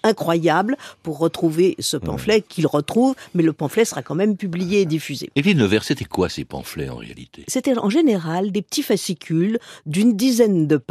incroyables 0.04 0.78
pour 1.04 1.18
retrouver 1.18 1.76
ce 1.80 1.98
pamphlet 1.98 2.42
qu'il 2.42 2.68
retrouve, 2.68 3.16
mais 3.34 3.44
le 3.44 3.54
pamphlet 3.54 3.86
sera 3.86 4.02
quand 4.04 4.16
même 4.16 4.38
publié 4.38 4.82
et 4.82 4.86
diffusé. 4.86 5.30
Et 5.36 5.42
Villeneuve, 5.42 5.84
c'était 5.84 6.06
quoi 6.06 6.30
ces 6.30 6.46
pamphlets 6.46 6.90
en 6.90 6.98
réalité? 6.98 7.44
C'était 7.48 7.78
en 7.78 7.90
général 7.90 8.52
des 8.52 8.62
petits 8.62 8.84
fascicules 8.84 9.60
d'une 9.86 10.16
dizaine 10.16 10.68
de 10.68 10.78
pages 10.78 10.91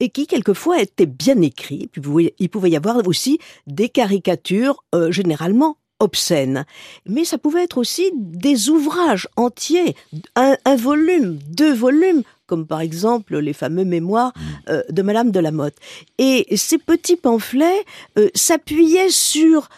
et 0.00 0.08
qui 0.08 0.26
quelquefois 0.26 0.80
étaient 0.80 1.06
bien 1.06 1.40
écrits. 1.42 1.88
Puis 1.88 2.32
il 2.38 2.48
pouvait 2.48 2.70
y 2.70 2.76
avoir 2.76 3.06
aussi 3.06 3.38
des 3.66 3.88
caricatures 3.88 4.84
euh, 4.94 5.10
généralement 5.10 5.76
obscènes. 6.00 6.64
Mais 7.06 7.24
ça 7.24 7.38
pouvait 7.38 7.64
être 7.64 7.78
aussi 7.78 8.10
des 8.14 8.68
ouvrages 8.68 9.28
entiers, 9.36 9.96
un, 10.36 10.56
volume, 10.76 11.38
deux 11.48 11.72
volumes, 11.72 12.22
comme 12.46 12.66
par 12.66 12.80
exemple 12.80 13.38
les 13.38 13.52
fameux 13.52 13.84
mémoires 13.84 14.32
mmh. 14.34 14.40
euh, 14.70 14.82
de 14.90 15.02
Madame 15.02 15.30
de 15.30 15.40
la 15.40 15.50
Motte. 15.50 15.76
Et 16.18 16.46
ces 16.56 16.78
petits 16.78 17.16
pamphlets 17.16 17.84
euh, 18.18 18.28
s'appuyaient 18.34 19.10
sur 19.10 19.68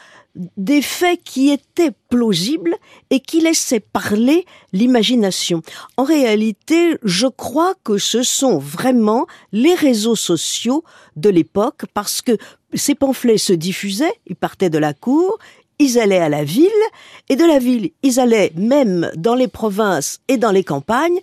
des 0.57 0.83
faits 0.83 1.21
qui 1.25 1.51
étaient 1.51 1.93
plausibles 2.09 2.77
et 3.11 3.21
qui 3.21 3.41
laissaient 3.41 3.81
parler 3.81 4.45
l'imagination. 4.73 5.63
En 5.97 6.05
réalité, 6.05 6.97
je 7.03 7.27
crois 7.27 7.75
que 7.85 7.99
ce 7.99 8.23
sont 8.23 8.59
vraiment 8.59 9.27
les 9.53 9.75
réseaux 9.75 10.17
sociaux 10.17 10.85
de 11.17 11.31
l'époque 11.31 11.85
parce 11.95 12.23
que 12.23 12.37
ces 12.75 12.95
pamphlets 12.95 13.39
se 13.39 13.53
diffusaient, 13.53 14.15
ils 14.27 14.37
partaient 14.37 14.71
de 14.71 14.79
la 14.79 14.93
cour, 14.93 15.39
ils 15.79 15.99
allaient 15.99 16.19
à 16.19 16.29
la 16.29 16.45
ville, 16.45 16.71
et 17.29 17.37
de 17.37 17.45
la 17.45 17.59
ville, 17.59 17.91
ils 18.03 18.19
allaient 18.19 18.53
même 18.57 19.11
dans 19.17 19.35
les 19.35 19.49
provinces 19.49 20.21
et 20.29 20.37
dans 20.37 20.51
les 20.51 20.65
campagnes, 20.65 21.19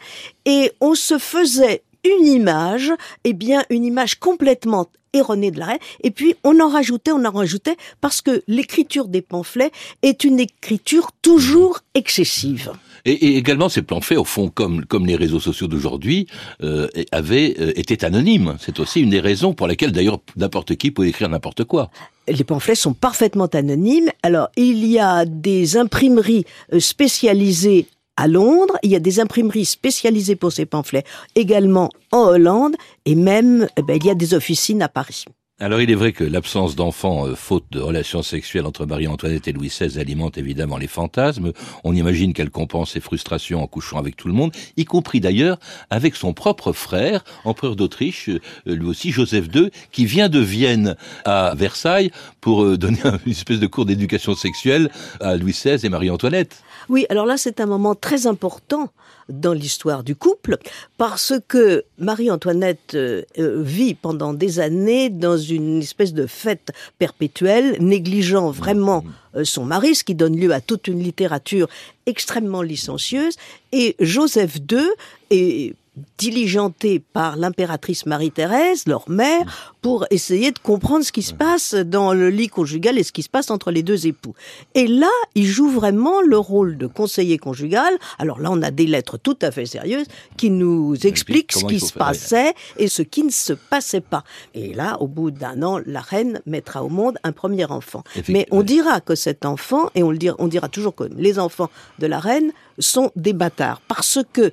et 0.46 0.72
on 0.80 0.96
se 0.96 1.18
faisait 1.18 1.84
une 2.04 2.28
image, 2.28 2.92
eh 3.24 3.34
bien 3.34 3.64
une 3.70 3.86
image 3.86 4.20
complètement 4.20 4.88
erronée 5.14 5.52
de 5.52 5.60
la 5.60 5.68
reine. 5.68 5.80
Et 6.04 6.12
puis 6.12 6.36
on 6.44 6.60
en 6.60 6.70
rajoutait, 6.70 7.12
on 7.12 7.24
en 7.26 7.32
rajoutait, 7.32 7.78
parce 8.02 8.22
que 8.22 8.44
l'écriture 8.48 9.08
des 9.08 9.22
pamphlets 9.22 9.72
est 10.02 10.24
une 10.24 10.40
écriture 10.40 11.12
toujours 11.22 11.80
excessive. 11.94 12.72
Et, 13.06 13.36
également, 13.36 13.68
ces 13.68 13.82
pamphlets, 13.82 14.16
au 14.16 14.24
fond, 14.24 14.50
comme, 14.50 14.86
comme 14.86 15.06
les 15.06 15.18
réseaux 15.18 15.42
sociaux 15.42 15.68
d'aujourd'hui, 15.68 16.28
euh, 16.62 16.88
avaient 17.12 17.54
euh, 17.60 17.74
été 17.76 18.06
anonymes. 18.06 18.56
C'est 18.60 18.80
aussi 18.80 19.02
une 19.02 19.10
des 19.10 19.20
raisons 19.20 19.54
pour 19.54 19.68
lesquelles, 19.68 19.92
d'ailleurs, 19.92 20.20
n'importe 20.38 20.76
qui 20.76 20.92
peut 20.92 21.06
écrire 21.06 21.28
n'importe 21.28 21.66
quoi. 21.66 21.92
Les 22.30 22.46
pamphlets 22.46 22.76
sont 22.76 22.94
parfaitement 22.94 23.48
anonymes. 23.48 24.10
Alors, 24.24 24.48
il 24.56 24.86
y 24.86 25.00
a 25.00 25.26
des 25.26 25.76
imprimeries 25.76 26.46
euh, 26.72 26.80
spécialisées 26.80 27.88
à 28.18 28.28
Londres, 28.28 28.78
il 28.84 28.92
y 28.92 28.96
a 28.96 29.00
des 29.00 29.20
imprimeries 29.20 29.66
spécialisées 29.66 30.36
pour 30.36 30.52
ces 30.52 30.66
pamphlets, 30.66 31.04
également 31.36 31.90
en 32.12 32.26
Hollande, 32.26 32.76
et 33.06 33.16
même 33.16 33.68
eh 33.78 33.82
ben, 33.82 33.98
il 33.98 34.06
y 34.06 34.10
a 34.10 34.16
des 34.16 34.34
officines 34.34 34.82
à 34.82 34.90
Paris. 34.90 35.26
Alors 35.60 35.80
il 35.82 35.92
est 35.92 35.96
vrai 35.96 36.14
que 36.14 36.24
l'absence 36.24 36.76
d'enfants, 36.76 37.28
euh, 37.28 37.36
faute 37.36 37.66
de 37.72 37.80
relations 37.80 38.24
sexuelles 38.24 38.66
entre 38.66 38.88
Marie-Antoinette 38.88 39.48
et 39.48 39.52
Louis 39.52 39.68
XVI, 39.68 40.00
alimente 40.00 40.38
évidemment 40.38 40.78
les 40.78 40.88
fantasmes. 40.88 41.54
On 41.84 41.96
imagine 41.96 42.34
qu'elle 42.34 42.50
compense 42.50 42.94
ses 42.94 43.00
frustrations 43.00 43.62
en 43.62 43.68
couchant 43.68 44.00
avec 44.00 44.18
tout 44.18 44.28
le 44.28 44.34
monde, 44.34 44.52
y 44.78 44.84
compris 44.84 45.20
d'ailleurs 45.20 45.60
avec 45.92 46.16
son 46.16 46.34
propre 46.34 46.74
frère, 46.74 47.24
empereur 47.46 47.76
d'Autriche, 47.76 48.30
euh, 48.30 48.40
lui 48.66 48.88
aussi 48.88 49.12
Joseph 49.12 49.46
II, 49.54 49.70
qui 49.92 50.06
vient 50.06 50.28
de 50.28 50.40
Vienne 50.40 50.98
à 51.24 51.54
Versailles 51.56 52.10
pour 52.42 52.64
euh, 52.64 52.78
donner 52.80 53.00
une 53.26 53.32
espèce 53.32 53.60
de 53.60 53.68
cours 53.68 53.86
d'éducation 53.86 54.34
sexuelle 54.34 54.90
à 55.22 55.38
Louis 55.38 55.54
XVI 55.54 55.86
et 55.86 55.90
Marie-Antoinette. 55.90 56.64
Oui, 56.90 57.06
alors 57.10 57.26
là 57.26 57.38
c'est 57.38 57.60
un 57.60 57.66
moment 57.66 57.96
très 57.96 58.28
important 58.28 58.90
dans 59.30 59.54
l'histoire 59.54 60.04
du 60.04 60.16
couple, 60.16 60.58
parce 60.98 61.34
que 61.48 61.86
Marie-Antoinette 61.98 62.94
euh, 62.96 63.24
euh, 63.40 63.62
vit 63.62 63.94
pendant 63.94 64.34
des 64.34 64.60
années 64.60 65.10
dans 65.10 65.38
une 65.38 65.80
espèce 65.80 66.14
de 66.14 66.28
fête 66.28 66.72
perpétuelle, 67.00 67.78
négligeant 67.80 68.52
vraiment 68.52 69.02
mmh. 69.02 69.38
euh, 69.38 69.44
son 69.46 69.66
mari, 69.66 69.96
ce 69.96 70.04
qui 70.04 70.16
donne 70.16 70.38
lieu 70.38 70.52
à 70.52 70.62
toute 70.62 70.88
une 70.88 71.02
littérature 71.02 71.68
extrêmement 72.06 72.62
licencieuse, 72.62 73.36
et 73.72 73.96
Joseph 74.00 74.58
II 74.70 74.88
est 75.30 75.76
diligenté 76.18 77.00
par 77.00 77.38
l'impératrice 77.38 78.06
Marie-Thérèse, 78.06 78.88
leur 78.88 79.10
mère, 79.10 79.73
pour 79.84 80.06
essayer 80.12 80.52
de 80.52 80.60
comprendre 80.60 81.04
ce 81.04 81.12
qui 81.12 81.22
se 81.22 81.34
passe 81.34 81.76
dans 81.76 82.14
le 82.14 82.30
lit 82.30 82.48
conjugal 82.48 82.98
et 82.98 83.04
ce 83.04 83.12
qui 83.12 83.22
se 83.22 83.30
passe 83.30 83.52
entre 83.52 83.70
les 83.70 83.84
deux 83.84 84.08
époux. 84.08 84.34
Et 84.76 84.88
là, 84.88 85.12
il 85.36 85.46
joue 85.46 85.70
vraiment 85.70 86.22
le 86.22 86.38
rôle 86.38 86.78
de 86.78 86.88
conseiller 86.88 87.38
conjugal. 87.38 87.94
Alors 88.18 88.40
là, 88.40 88.50
on 88.50 88.62
a 88.62 88.72
des 88.72 88.88
lettres 88.88 89.18
tout 89.18 89.38
à 89.42 89.52
fait 89.52 89.66
sérieuses 89.66 90.08
qui 90.38 90.50
nous 90.50 90.96
expliquent 91.06 91.52
ce 91.52 91.66
qui 91.66 91.82
se 91.82 91.92
passait 91.94 92.54
et 92.78 92.88
ce 92.88 93.02
qui 93.02 93.24
ne 93.24 93.30
se 93.30 93.52
passait 93.52 94.02
pas. 94.02 94.24
Et 94.56 94.74
là, 94.74 94.96
au 95.02 95.08
bout 95.08 95.32
d'un 95.32 95.62
an, 95.64 95.82
la 95.86 96.00
reine 96.00 96.42
mettra 96.46 96.82
au 96.82 96.90
monde 96.90 97.18
un 97.24 97.34
premier 97.34 97.66
enfant. 97.66 98.06
Mais 98.30 98.48
on 98.52 98.64
dira 98.64 99.02
que 99.02 99.16
cet 99.16 99.46
enfant, 99.46 99.90
et 99.96 100.04
on, 100.04 100.12
le 100.12 100.18
dira, 100.18 100.38
on 100.40 100.48
dira 100.48 100.70
toujours 100.70 100.96
que 100.96 101.04
les 101.18 101.40
enfants 101.40 101.70
de 102.00 102.08
la 102.08 102.20
reine 102.20 102.54
sont 102.80 103.12
des 103.16 103.34
bâtards 103.34 103.82
parce 103.88 104.20
que 104.32 104.52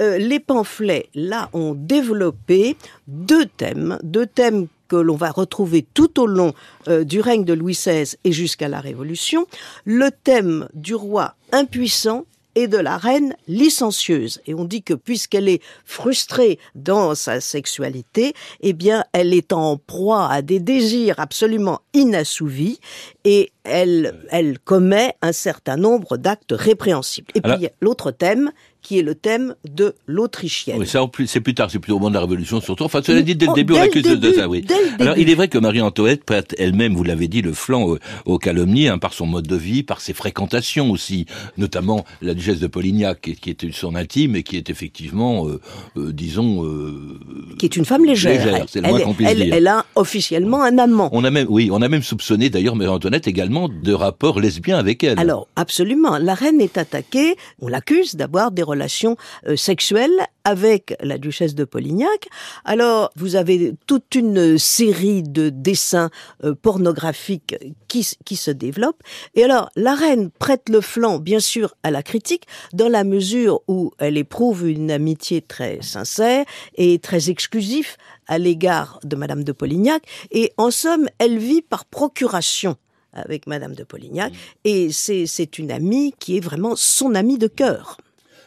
euh, 0.00 0.18
les 0.18 0.40
pamphlets 0.40 1.08
là 1.14 1.48
ont 1.52 1.74
développé 1.74 2.76
deux 3.06 3.46
thèmes, 3.46 3.98
deux 4.02 4.26
thèmes 4.26 4.66
que 4.88 4.96
l'on 4.96 5.16
va 5.16 5.30
retrouver 5.30 5.86
tout 5.94 6.20
au 6.20 6.26
long 6.26 6.52
euh, 6.88 7.04
du 7.04 7.20
règne 7.20 7.44
de 7.44 7.54
Louis 7.54 7.72
XVI 7.72 8.16
et 8.24 8.32
jusqu'à 8.32 8.68
la 8.68 8.80
Révolution, 8.80 9.46
le 9.84 10.10
thème 10.10 10.68
du 10.74 10.94
roi 10.94 11.34
impuissant 11.50 12.26
et 12.54 12.68
de 12.68 12.76
la 12.76 12.96
reine 12.96 13.34
licencieuse. 13.48 14.40
Et 14.46 14.54
on 14.54 14.64
dit 14.64 14.82
que 14.82 14.94
puisqu'elle 14.94 15.48
est 15.48 15.62
frustrée 15.84 16.58
dans 16.74 17.14
sa 17.14 17.40
sexualité, 17.40 18.34
eh 18.60 18.72
bien, 18.72 19.04
elle 19.12 19.32
est 19.32 19.52
en 19.52 19.76
proie 19.78 20.28
à 20.28 20.42
des 20.42 20.60
désirs 20.60 21.18
absolument 21.18 21.80
inassouvis 21.94 22.78
et 23.24 23.52
elle, 23.64 24.20
elle 24.30 24.58
commet 24.58 25.14
un 25.22 25.32
certain 25.32 25.76
nombre 25.76 26.16
d'actes 26.16 26.52
répréhensibles. 26.52 27.28
Et 27.34 27.40
puis, 27.40 27.68
l'autre 27.80 28.10
thème 28.10 28.50
qui 28.82 28.98
est 28.98 29.02
le 29.02 29.14
thème 29.14 29.54
de 29.68 29.94
l'Autrichienne. 30.06 30.76
Oui, 30.78 30.86
ça, 30.86 31.06
plus, 31.06 31.26
c'est 31.26 31.40
plus 31.40 31.54
tard, 31.54 31.70
c'est 31.70 31.78
plutôt 31.78 31.96
au 31.96 31.98
moment 31.98 32.10
de 32.10 32.14
la 32.14 32.20
Révolution, 32.20 32.60
surtout. 32.60 32.84
Enfin, 32.84 33.00
cela 33.04 33.22
dit, 33.22 33.36
dès 33.36 33.46
le 33.46 33.52
Oh, 33.52 33.54
début, 33.54 33.72
on 33.74 33.76
dès 33.76 33.82
l'accuse 33.82 34.02
de- 34.02 34.32
ça, 34.32 34.48
oui. 34.48 34.64
Alors, 34.98 35.16
il 35.16 35.30
est 35.30 35.34
vrai 35.34 35.48
que 35.48 35.58
Marie-Antoinette 35.58 36.24
prête 36.24 36.54
elle-même, 36.58 36.94
vous 36.94 37.04
l'avez 37.04 37.28
dit, 37.28 37.42
le 37.42 37.52
flanc 37.52 37.82
aux, 37.84 37.98
aux 38.24 38.38
calomnies, 38.38 38.88
hein, 38.88 38.98
par 38.98 39.12
son 39.14 39.26
mode 39.26 39.46
de 39.46 39.56
vie, 39.56 39.82
par 39.82 40.00
ses 40.00 40.12
fréquentations 40.14 40.90
aussi, 40.90 41.26
notamment 41.56 42.04
la 42.20 42.34
duchesse 42.34 42.58
de 42.58 42.66
Polignac, 42.66 43.20
qui, 43.20 43.36
qui 43.36 43.50
était 43.50 43.70
son 43.72 43.94
intime 43.94 44.36
et 44.36 44.42
qui 44.42 44.56
est 44.56 44.68
effectivement, 44.70 45.46
euh, 45.48 45.60
euh, 45.96 46.12
disons, 46.12 46.64
euh, 46.64 47.18
qui 47.58 47.66
est 47.66 47.76
une 47.76 47.84
femme 47.84 48.04
légère. 48.04 48.32
Légère, 48.44 48.66
c'est 48.68 48.80
le 48.80 48.88
moins 48.88 48.98
elle, 48.98 49.04
qu'on 49.04 49.14
puisse 49.14 49.28
elle- 49.30 49.42
dire. 49.44 49.54
elle 49.54 49.66
a 49.68 49.86
officiellement 49.94 50.62
un 50.62 50.78
amant. 50.78 51.08
on 51.12 51.24
a 51.24 51.30
même, 51.30 51.46
oui, 51.48 51.70
on 51.72 51.80
a 51.82 51.88
même 51.88 52.02
soupçonné 52.02 52.50
d'ailleurs 52.50 52.74
Marie-Antoinette 52.76 53.26
également 53.28 53.68
de 53.68 53.92
rapports 53.92 54.40
lesbiens 54.40 54.78
avec 54.78 55.04
elle. 55.04 55.18
Alors, 55.18 55.46
absolument. 55.56 56.18
La 56.18 56.34
reine 56.34 56.60
est 56.60 56.78
attaquée, 56.78 57.36
on 57.60 57.68
l'accuse 57.68 58.14
d'avoir 58.16 58.50
des 58.50 58.62
relations 58.72 59.16
euh, 59.46 59.56
sexuelles 59.56 60.10
avec 60.44 60.96
la 61.00 61.18
duchesse 61.18 61.54
de 61.54 61.64
Polignac. 61.64 62.28
Alors, 62.64 63.10
vous 63.16 63.36
avez 63.36 63.74
toute 63.86 64.14
une 64.14 64.58
série 64.58 65.22
de 65.22 65.50
dessins 65.50 66.10
euh, 66.44 66.54
pornographiques 66.54 67.56
qui, 67.88 68.08
qui 68.24 68.36
se 68.36 68.50
développent. 68.50 69.02
Et 69.34 69.44
alors, 69.44 69.70
la 69.76 69.94
reine 69.94 70.30
prête 70.30 70.68
le 70.68 70.80
flanc, 70.80 71.18
bien 71.18 71.40
sûr, 71.40 71.74
à 71.82 71.90
la 71.90 72.02
critique, 72.02 72.44
dans 72.72 72.88
la 72.88 73.04
mesure 73.04 73.60
où 73.68 73.92
elle 73.98 74.16
éprouve 74.16 74.68
une 74.68 74.90
amitié 74.90 75.42
très 75.42 75.80
sincère 75.82 76.44
et 76.74 76.98
très 76.98 77.30
exclusive 77.30 77.96
à 78.26 78.38
l'égard 78.38 78.98
de 79.04 79.16
Madame 79.16 79.44
de 79.44 79.52
Polignac. 79.52 80.02
Et 80.30 80.52
en 80.56 80.70
somme, 80.70 81.08
elle 81.18 81.38
vit 81.38 81.62
par 81.62 81.84
procuration 81.84 82.76
avec 83.12 83.46
Madame 83.46 83.74
de 83.74 83.84
Polignac. 83.84 84.32
Et 84.64 84.90
c'est 84.90 85.26
c'est 85.26 85.58
une 85.58 85.70
amie 85.70 86.14
qui 86.18 86.36
est 86.36 86.40
vraiment 86.40 86.76
son 86.76 87.14
amie 87.14 87.38
de 87.38 87.48
cœur. 87.48 87.98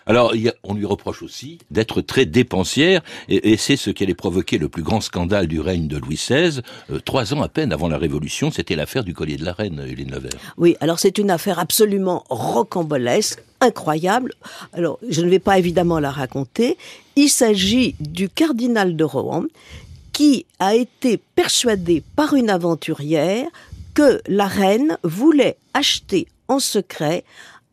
Alors, 0.07 0.33
on 0.63 0.75
lui 0.75 0.85
reproche 0.85 1.24
aussi 1.24 1.57
d'être 1.71 2.01
très 2.01 2.25
dépensière, 2.25 3.01
et, 3.27 3.51
et 3.51 3.57
c'est 3.57 3.75
ce 3.75 3.89
qui 3.89 4.03
allait 4.03 4.13
provoquer 4.13 4.57
le 4.57 4.69
plus 4.69 4.83
grand 4.83 5.01
scandale 5.01 5.47
du 5.47 5.59
règne 5.59 5.88
de 5.88 5.97
Louis 5.97 6.15
XVI. 6.15 6.62
Euh, 6.91 7.00
trois 7.03 7.33
ans 7.33 7.41
à 7.41 7.50
peine 7.50 7.74
avant 7.74 7.88
la 7.88 7.97
Révolution, 7.97 8.51
c'était 8.51 8.75
l'affaire 8.75 9.03
du 9.03 9.13
collier 9.13 9.38
de 9.38 9.45
la 9.45 9.53
reine, 9.53 9.83
Hélène 9.88 10.12
Levert. 10.12 10.39
Oui, 10.57 10.75
alors 10.79 11.00
c'est 11.00 11.17
une 11.17 11.31
affaire 11.31 11.57
absolument 11.57 12.24
rocambolesque, 12.29 13.43
incroyable. 13.62 14.33
Alors, 14.74 15.00
je 15.09 15.21
ne 15.21 15.29
vais 15.29 15.39
pas 15.39 15.57
évidemment 15.57 16.00
la 16.00 16.12
raconter. 16.12 16.77
Il 17.15 17.29
s'agit 17.29 17.95
du 18.00 18.29
cardinal 18.29 18.95
de 18.95 19.03
Rohan 19.03 19.45
qui 20.13 20.45
a 20.59 20.75
été 20.75 21.19
persuadé 21.35 22.03
par 22.15 22.35
une 22.35 22.50
aventurière 22.50 23.47
que 23.95 24.21
la 24.27 24.47
reine 24.47 24.97
voulait 25.03 25.57
acheter 25.74 26.27
en 26.47 26.59
secret 26.59 27.24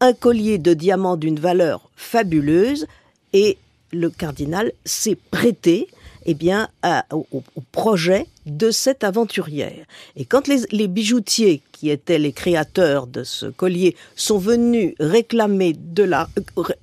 un 0.02 0.14
collier 0.14 0.58
de 0.58 0.74
diamants 0.74 1.16
d'une 1.16 1.38
valeur 1.38 1.88
fabuleuse 1.94 2.86
et 3.32 3.56
le 3.92 4.10
cardinal 4.10 4.72
s'est 4.84 5.16
prêté 5.30 5.86
eh 6.26 6.34
bien, 6.34 6.68
au, 7.12 7.26
projet 7.70 8.26
de 8.46 8.70
cette 8.70 9.04
aventurière. 9.04 9.84
Et 10.16 10.24
quand 10.24 10.48
les, 10.48 10.88
bijoutiers, 10.88 11.62
qui 11.72 11.90
étaient 11.90 12.18
les 12.18 12.32
créateurs 12.32 13.06
de 13.06 13.22
ce 13.24 13.46
collier, 13.46 13.96
sont 14.16 14.38
venus 14.38 14.94
réclamer 14.98 15.72
de 15.72 16.02
la, 16.02 16.28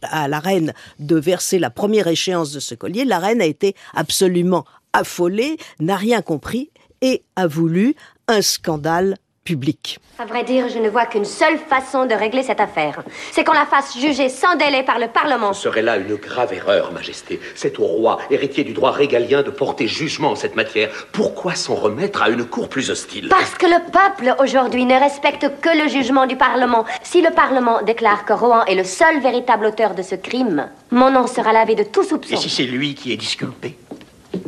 à 0.01 0.27
la 0.27 0.39
reine 0.39 0.73
de 0.99 1.15
verser 1.17 1.59
la 1.59 1.69
première 1.69 2.07
échéance 2.07 2.51
de 2.51 2.59
ce 2.59 2.75
collier, 2.75 3.05
la 3.05 3.19
reine 3.19 3.41
a 3.41 3.45
été 3.45 3.75
absolument 3.93 4.65
affolée, 4.93 5.57
n'a 5.79 5.95
rien 5.97 6.21
compris 6.21 6.69
et 7.01 7.23
a 7.35 7.47
voulu 7.47 7.95
un 8.27 8.41
scandale 8.41 9.15
public. 9.43 9.99
À 10.19 10.25
vrai 10.25 10.43
dire, 10.43 10.69
je 10.69 10.79
ne 10.79 10.89
vois 10.89 11.05
qu'une 11.05 11.25
seule 11.25 11.57
façon 11.57 12.05
de 12.05 12.13
régler 12.13 12.43
cette 12.43 12.59
affaire. 12.59 13.03
C'est 13.31 13.43
qu'on 13.43 13.53
la 13.53 13.65
fasse 13.65 13.97
juger 13.97 14.29
sans 14.29 14.55
délai 14.55 14.83
par 14.83 14.99
le 14.99 15.07
Parlement. 15.07 15.53
Ce 15.53 15.63
serait 15.63 15.81
là 15.81 15.97
une 15.97 16.15
grave 16.15 16.53
erreur, 16.53 16.91
Majesté. 16.91 17.39
C'est 17.55 17.79
au 17.79 17.85
roi, 17.85 18.19
héritier 18.29 18.63
du 18.63 18.73
droit 18.73 18.91
régalien, 18.91 19.41
de 19.41 19.49
porter 19.49 19.87
jugement 19.87 20.31
en 20.31 20.35
cette 20.35 20.55
matière. 20.55 20.89
Pourquoi 21.11 21.55
s'en 21.55 21.75
remettre 21.75 22.21
à 22.21 22.29
une 22.29 22.45
cour 22.45 22.69
plus 22.69 22.91
hostile? 22.91 23.29
Parce 23.29 23.55
que 23.55 23.65
le 23.65 23.91
peuple 23.91 24.35
aujourd'hui 24.41 24.85
ne 24.85 24.99
respecte 24.99 25.49
que 25.61 25.83
le 25.83 25.89
jugement 25.89 26.27
du 26.27 26.35
Parlement. 26.35 26.85
Si 27.03 27.21
le 27.21 27.31
Parlement 27.31 27.81
déclare 27.81 28.25
que 28.25 28.33
Rohan 28.33 28.65
est 28.65 28.75
le 28.75 28.83
seul 28.83 29.19
véritable 29.21 29.65
auteur 29.65 29.95
de 29.95 30.01
ce 30.01 30.15
crime, 30.15 30.69
mon 30.91 31.11
nom 31.11 31.27
sera 31.27 31.53
lavé 31.53 31.75
de 31.75 31.83
tout 31.83 32.03
soupçon. 32.03 32.33
Et 32.33 32.37
si 32.37 32.49
c'est 32.49 32.63
lui 32.63 32.93
qui 32.93 33.13
est 33.13 33.17
disculpé? 33.17 33.77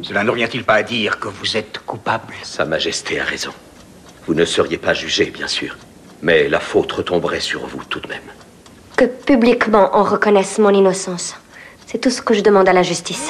Cela 0.04 0.24
ne 0.24 0.30
revient-il 0.30 0.64
pas 0.64 0.76
à 0.76 0.84
dire 0.84 1.20
que 1.20 1.28
vous 1.28 1.58
êtes 1.58 1.80
coupable? 1.86 2.34
Sa 2.44 2.66
Majesté 2.66 3.20
a 3.20 3.24
raison. 3.24 3.52
Vous 4.32 4.40
ne 4.40 4.46
seriez 4.46 4.78
pas 4.78 4.94
jugé, 4.94 5.26
bien 5.26 5.50
sûr. 5.50 5.76
Mais 6.22 6.48
la 6.48 6.62
faute 6.62 6.90
retomberait 6.94 7.42
sur 7.42 7.68
vous 7.68 7.84
tout 7.84 8.00
de 8.00 8.08
même. 8.08 8.22
Que 8.96 9.04
publiquement 9.04 9.90
on 9.94 10.04
reconnaisse 10.04 10.58
mon 10.58 10.70
innocence. 10.70 11.36
C'est 11.86 11.98
tout 11.98 12.10
ce 12.10 12.22
que 12.22 12.34
je 12.34 12.40
demande 12.40 12.70
à 12.70 12.72
la 12.72 12.82
justice. 12.82 13.30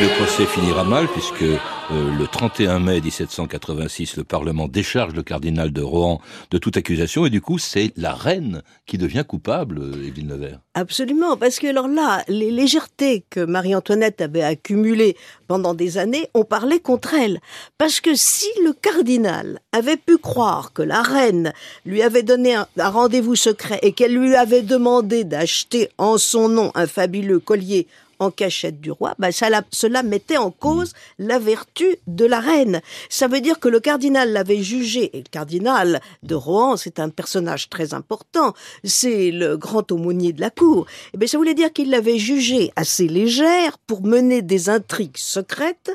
Le 0.00 0.06
procès 0.16 0.46
finira 0.46 0.84
mal 0.84 1.08
puisque 1.08 1.42
euh, 1.42 1.58
le 1.90 2.26
31 2.28 2.78
mai 2.78 3.00
1786, 3.00 4.16
le 4.16 4.22
Parlement 4.22 4.68
décharge 4.68 5.12
le 5.12 5.24
cardinal 5.24 5.72
de 5.72 5.82
Rohan 5.82 6.20
de 6.52 6.58
toute 6.58 6.76
accusation 6.76 7.26
et 7.26 7.30
du 7.30 7.40
coup 7.40 7.58
c'est 7.58 7.92
la 7.96 8.14
reine 8.14 8.62
qui 8.86 8.96
devient 8.96 9.24
coupable, 9.26 9.80
euh, 9.80 10.06
Évelyne 10.06 10.28
Levert. 10.28 10.60
Absolument, 10.74 11.36
parce 11.36 11.58
que 11.58 11.66
alors 11.66 11.88
là, 11.88 12.22
les 12.28 12.52
légèretés 12.52 13.24
que 13.28 13.40
Marie-Antoinette 13.40 14.20
avait 14.20 14.44
accumulées 14.44 15.16
pendant 15.48 15.74
des 15.74 15.98
années, 15.98 16.28
on 16.32 16.44
parlait 16.44 16.78
contre 16.78 17.14
elle. 17.14 17.40
Parce 17.76 18.00
que 18.00 18.14
si 18.14 18.46
le 18.64 18.74
cardinal 18.74 19.58
avait 19.72 19.96
pu 19.96 20.18
croire 20.18 20.72
que 20.72 20.82
la 20.82 21.02
reine 21.02 21.52
lui 21.84 22.02
avait 22.02 22.22
donné 22.22 22.54
un 22.54 22.66
rendez-vous 22.76 23.34
secret 23.34 23.80
et 23.82 23.90
qu'elle 23.90 24.14
lui 24.14 24.36
avait 24.36 24.62
demandé 24.62 25.24
d'acheter 25.24 25.88
en 25.98 26.18
son 26.18 26.48
nom 26.48 26.70
un 26.76 26.86
fabuleux 26.86 27.40
collier 27.40 27.88
en 28.18 28.30
cachette 28.30 28.80
du 28.80 28.90
roi, 28.90 29.14
ben 29.18 29.30
ça 29.30 29.48
la- 29.50 29.62
cela 29.70 30.02
mettait 30.02 30.36
en 30.36 30.50
cause 30.50 30.92
la 31.18 31.38
vertu 31.38 31.96
de 32.06 32.24
la 32.24 32.40
reine. 32.40 32.80
Ça 33.08 33.28
veut 33.28 33.40
dire 33.40 33.60
que 33.60 33.68
le 33.68 33.80
cardinal 33.80 34.32
l'avait 34.32 34.62
jugé, 34.62 35.10
et 35.16 35.18
le 35.18 35.28
cardinal 35.30 36.00
de 36.22 36.34
Rohan, 36.34 36.76
c'est 36.76 36.98
un 37.00 37.08
personnage 37.08 37.68
très 37.68 37.94
important, 37.94 38.54
c'est 38.84 39.30
le 39.30 39.56
grand 39.56 39.90
aumônier 39.92 40.32
de 40.32 40.40
la 40.40 40.50
cour. 40.50 40.86
Et 41.14 41.16
bien 41.16 41.28
ça 41.28 41.38
voulait 41.38 41.54
dire 41.54 41.72
qu'il 41.72 41.90
l'avait 41.90 42.18
jugé 42.18 42.72
assez 42.76 43.06
légère 43.08 43.78
pour 43.86 44.02
mener 44.02 44.42
des 44.42 44.68
intrigues 44.68 45.16
secrètes 45.16 45.92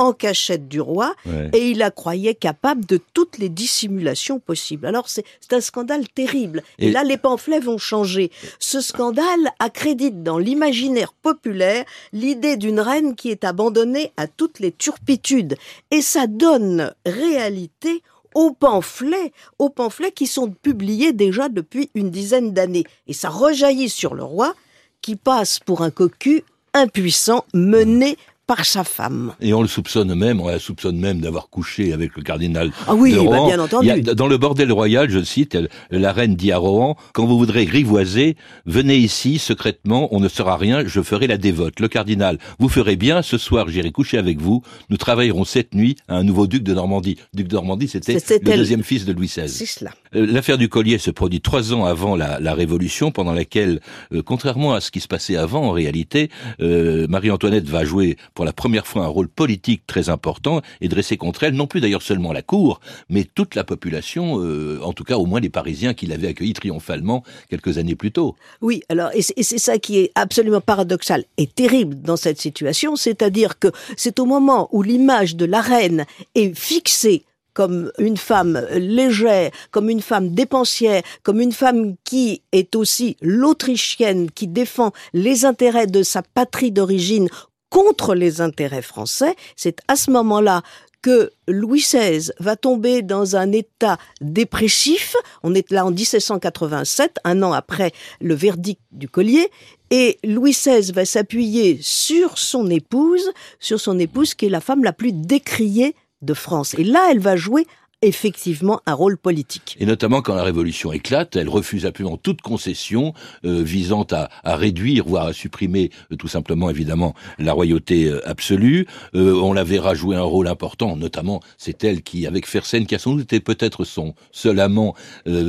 en 0.00 0.12
cachette 0.14 0.66
du 0.66 0.80
roi, 0.80 1.14
Ouais. 1.26 1.50
et 1.52 1.70
il 1.70 1.78
la 1.78 1.90
croyait 1.90 2.34
capable 2.34 2.86
de 2.86 2.98
toutes 3.12 3.36
les 3.38 3.50
dissimulations 3.50 4.38
possibles. 4.40 4.86
Alors 4.86 5.08
c'est 5.10 5.24
un 5.52 5.60
scandale 5.60 6.08
terrible. 6.08 6.62
Et, 6.78 6.88
Et- 6.88 6.90
là, 6.90 7.04
les 7.04 7.18
pamphlets 7.18 7.60
vont 7.60 7.76
changer. 7.78 8.30
Ce 8.58 8.80
scandale 8.80 9.50
accrédite 9.58 10.22
dans 10.22 10.38
l'imaginaire 10.38 11.12
populaire 11.12 11.84
l'idée 12.14 12.56
d'une 12.56 12.80
reine 12.80 13.14
qui 13.14 13.30
est 13.30 13.44
abandonnée 13.44 14.10
à 14.16 14.26
toutes 14.26 14.58
les 14.58 14.72
turpitudes. 14.72 15.56
Et 15.90 16.00
ça 16.00 16.26
donne 16.26 16.94
réalité 17.04 18.02
aux 18.34 18.52
pamphlets, 18.52 19.32
aux 19.58 19.68
pamphlets 19.70 20.12
qui 20.12 20.26
sont 20.26 20.50
publiés 20.50 21.12
déjà 21.12 21.48
depuis 21.50 21.90
une 21.94 22.10
dizaine 22.10 22.52
d'années. 22.52 22.84
Et 23.06 23.12
ça 23.12 23.28
rejaillit 23.28 23.90
sur 23.90 24.14
le 24.14 24.22
roi 24.24 24.54
qui 25.02 25.16
passe 25.16 25.58
pour 25.58 25.82
un 25.82 25.90
cocu 25.90 26.42
impuissant 26.72 27.44
mené 27.52 28.16
par 28.50 28.64
sa 28.66 28.82
femme. 28.82 29.32
Et 29.40 29.54
on 29.54 29.62
le 29.62 29.68
soupçonne 29.68 30.12
même, 30.12 30.40
on 30.40 30.48
la 30.48 30.58
soupçonne 30.58 30.98
même 30.98 31.20
d'avoir 31.20 31.50
couché 31.50 31.92
avec 31.92 32.16
le 32.16 32.22
cardinal 32.24 32.72
Ah 32.88 32.96
oui, 32.96 33.12
de 33.12 33.18
bah, 33.20 33.44
bien 33.46 33.60
entendu. 33.60 33.88
A- 33.88 34.00
dans 34.00 34.26
le 34.26 34.38
bordel 34.38 34.72
royal, 34.72 35.08
je 35.08 35.22
cite, 35.22 35.56
la 35.92 36.12
reine 36.12 36.34
dit 36.34 36.50
à 36.50 36.58
Rohan, 36.58 36.96
quand 37.14 37.24
vous 37.26 37.38
voudrez 37.38 37.64
grivoiser, 37.64 38.36
venez 38.66 38.96
ici, 38.96 39.38
secrètement, 39.38 40.08
on 40.12 40.18
ne 40.18 40.28
saura 40.28 40.56
rien, 40.56 40.82
je 40.84 41.00
ferai 41.00 41.28
la 41.28 41.36
dévote. 41.38 41.78
Le 41.78 41.86
cardinal, 41.86 42.38
vous 42.58 42.68
ferez 42.68 42.96
bien, 42.96 43.22
ce 43.22 43.38
soir 43.38 43.68
j'irai 43.68 43.92
coucher 43.92 44.18
avec 44.18 44.40
vous, 44.40 44.62
nous 44.88 44.96
travaillerons 44.96 45.44
cette 45.44 45.72
nuit 45.76 45.94
à 46.08 46.16
un 46.16 46.24
nouveau 46.24 46.48
duc 46.48 46.64
de 46.64 46.74
Normandie. 46.74 47.18
Duc 47.32 47.46
de 47.46 47.54
Normandie, 47.54 47.86
c'était 47.86 48.14
le- 48.14 48.56
deuxième 48.56 48.82
fils 48.82 49.04
de 49.04 49.12
Louis 49.12 49.28
XVI. 49.28 49.48
C'est 49.48 49.64
cela. 49.66 49.92
Euh, 50.14 50.26
L'affaire 50.26 50.58
du 50.58 50.68
collier 50.68 50.98
se 50.98 51.10
produit 51.10 51.40
trois 51.40 51.72
ans 51.72 51.84
avant 51.84 52.16
la, 52.16 52.40
la 52.40 52.54
Révolution, 52.54 53.10
pendant 53.10 53.32
laquelle, 53.32 53.80
euh, 54.12 54.22
contrairement 54.22 54.74
à 54.74 54.80
ce 54.80 54.90
qui 54.90 55.00
se 55.00 55.08
passait 55.08 55.36
avant, 55.36 55.64
en 55.64 55.72
réalité, 55.72 56.30
euh, 56.60 57.06
Marie-Antoinette 57.08 57.68
va 57.68 57.84
jouer 57.84 58.16
pour 58.34 58.44
la 58.44 58.52
première 58.52 58.86
fois 58.86 59.04
un 59.04 59.08
rôle 59.08 59.28
politique 59.28 59.82
très 59.86 60.08
important 60.08 60.60
et 60.80 60.88
dresser 60.88 61.16
contre 61.16 61.44
elle, 61.44 61.54
non 61.54 61.66
plus 61.66 61.80
d'ailleurs 61.80 62.02
seulement 62.02 62.32
la 62.32 62.42
cour, 62.42 62.80
mais 63.08 63.24
toute 63.24 63.54
la 63.54 63.64
population, 63.64 64.40
euh, 64.40 64.80
en 64.82 64.92
tout 64.92 65.04
cas 65.04 65.16
au 65.16 65.26
moins 65.26 65.40
les 65.40 65.48
Parisiens 65.50 65.94
qui 65.94 66.06
l'avaient 66.06 66.28
accueilli 66.28 66.52
triomphalement 66.52 67.22
quelques 67.48 67.78
années 67.78 67.96
plus 67.96 68.12
tôt. 68.12 68.36
Oui, 68.60 68.82
alors, 68.88 69.10
et 69.14 69.22
c'est 69.22 69.58
ça 69.58 69.78
qui 69.78 69.98
est 69.98 70.12
absolument 70.14 70.60
paradoxal 70.60 71.24
et 71.36 71.46
terrible 71.46 72.00
dans 72.00 72.16
cette 72.16 72.40
situation, 72.40 72.96
c'est-à-dire 72.96 73.58
que 73.58 73.68
c'est 73.96 74.18
au 74.18 74.26
moment 74.26 74.68
où 74.72 74.82
l'image 74.82 75.36
de 75.36 75.44
la 75.44 75.60
reine 75.60 76.04
est 76.34 76.56
fixée 76.58 77.24
comme 77.54 77.92
une 77.98 78.16
femme 78.16 78.66
légère, 78.72 79.50
comme 79.70 79.90
une 79.90 80.02
femme 80.02 80.34
dépensière, 80.34 81.02
comme 81.22 81.40
une 81.40 81.52
femme 81.52 81.94
qui 82.04 82.42
est 82.52 82.76
aussi 82.76 83.16
l'Autrichienne, 83.20 84.30
qui 84.30 84.46
défend 84.46 84.92
les 85.12 85.44
intérêts 85.44 85.86
de 85.86 86.02
sa 86.02 86.22
patrie 86.22 86.72
d'origine 86.72 87.28
contre 87.70 88.14
les 88.14 88.40
intérêts 88.40 88.82
français, 88.82 89.36
c'est 89.56 89.78
à 89.88 89.96
ce 89.96 90.10
moment-là 90.10 90.62
que 91.02 91.30
Louis 91.48 91.80
XVI 91.80 92.30
va 92.40 92.56
tomber 92.56 93.02
dans 93.02 93.36
un 93.36 93.52
état 93.52 93.96
dépressif. 94.20 95.16
On 95.42 95.54
est 95.54 95.70
là 95.70 95.86
en 95.86 95.90
1787, 95.90 97.18
un 97.24 97.42
an 97.42 97.52
après 97.52 97.92
le 98.20 98.34
verdict 98.34 98.80
du 98.92 99.08
collier. 99.08 99.50
Et 99.90 100.18
Louis 100.24 100.52
XVI 100.52 100.92
va 100.92 101.04
s'appuyer 101.04 101.78
sur 101.80 102.38
son 102.38 102.68
épouse, 102.68 103.32
sur 103.58 103.80
son 103.80 103.98
épouse 103.98 104.34
qui 104.34 104.46
est 104.46 104.50
la 104.50 104.60
femme 104.60 104.84
la 104.84 104.92
plus 104.92 105.12
décriée 105.12 105.94
de 106.22 106.34
France. 106.34 106.74
Et 106.74 106.84
là, 106.84 107.08
elle 107.10 107.20
va 107.20 107.36
jouer 107.36 107.66
effectivement 108.02 108.80
un 108.86 108.94
rôle 108.94 109.18
politique. 109.18 109.76
Et 109.78 109.84
notamment 109.84 110.22
quand 110.22 110.34
la 110.34 110.42
Révolution 110.42 110.90
éclate, 110.92 111.36
elle 111.36 111.50
refuse 111.50 111.84
absolument 111.84 112.16
toute 112.16 112.40
concession 112.40 113.12
euh, 113.44 113.62
visant 113.62 114.06
à, 114.10 114.30
à, 114.42 114.56
réduire, 114.56 115.04
voire 115.06 115.26
à 115.26 115.34
supprimer 115.34 115.90
euh, 116.10 116.16
tout 116.16 116.28
simplement, 116.28 116.70
évidemment, 116.70 117.14
la 117.38 117.52
royauté 117.52 118.06
euh, 118.06 118.26
absolue. 118.28 118.86
on 119.14 119.52
la 119.52 119.64
verra 119.64 119.94
jouer 119.94 120.16
un 120.16 120.22
rôle 120.22 120.48
important, 120.48 120.96
notamment 120.96 121.40
c'est 121.58 121.84
elle 121.84 122.00
qui, 122.02 122.26
avec 122.26 122.46
Fersen, 122.46 122.86
qui 122.86 122.94
a 122.94 122.98
sans 122.98 123.12
doute 123.12 123.24
été 123.24 123.40
peut-être 123.40 123.84
son 123.84 124.14
seul 124.32 124.60
amant, 124.60 124.94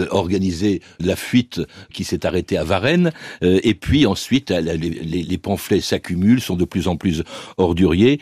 organisé 0.09 0.81
la 0.99 1.15
fuite 1.15 1.61
qui 1.93 2.03
s'est 2.03 2.25
arrêtée 2.25 2.57
à 2.57 2.63
Varennes. 2.63 3.11
et 3.41 3.73
puis 3.73 4.05
ensuite, 4.05 4.51
elle, 4.51 4.65
les, 4.65 4.89
les, 4.89 5.23
les, 5.23 5.37
pamphlets 5.37 5.81
s'accumulent, 5.81 6.41
sont 6.41 6.55
de 6.55 6.65
plus 6.65 6.87
en 6.87 6.97
plus 6.97 7.23
orduriers. 7.57 8.19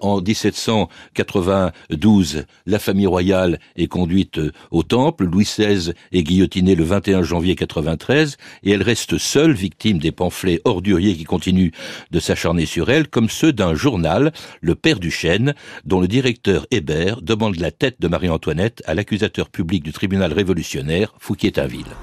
en 0.00 0.20
1792, 0.20 2.44
la 2.66 2.78
famille 2.78 3.06
royale 3.06 3.58
est 3.76 3.86
conduite 3.86 4.40
au 4.70 4.82
temple. 4.82 5.24
Louis 5.24 5.44
XVI 5.44 5.92
est 6.12 6.22
guillotiné 6.22 6.74
le 6.74 6.84
21 6.84 7.22
janvier 7.22 7.54
93 7.54 8.36
et 8.62 8.70
elle 8.70 8.82
reste 8.82 9.18
seule, 9.18 9.52
victime 9.52 9.98
des 9.98 10.12
pamphlets 10.12 10.60
orduriers 10.64 11.14
qui 11.16 11.24
continuent 11.24 11.72
de 12.10 12.20
s'acharner 12.20 12.66
sur 12.66 12.90
elle, 12.90 13.08
comme 13.08 13.28
ceux 13.28 13.52
d'un 13.52 13.74
journal, 13.74 14.32
Le 14.60 14.74
Père 14.74 15.00
du 15.00 15.10
Chêne, 15.10 15.54
dont 15.84 16.00
le 16.00 16.08
directeur 16.08 16.66
Hébert 16.70 17.22
demande 17.22 17.56
la 17.56 17.70
tête 17.70 18.00
de 18.00 18.08
Marie-Antoinette 18.08 18.82
à 18.86 18.94
l'accusateur 18.94 19.48
public 19.48 19.82
du 19.82 19.92
tribunal 19.92 20.32
révolutionnaire, 20.32 21.14
Fouquier-Tinville. 21.18 21.96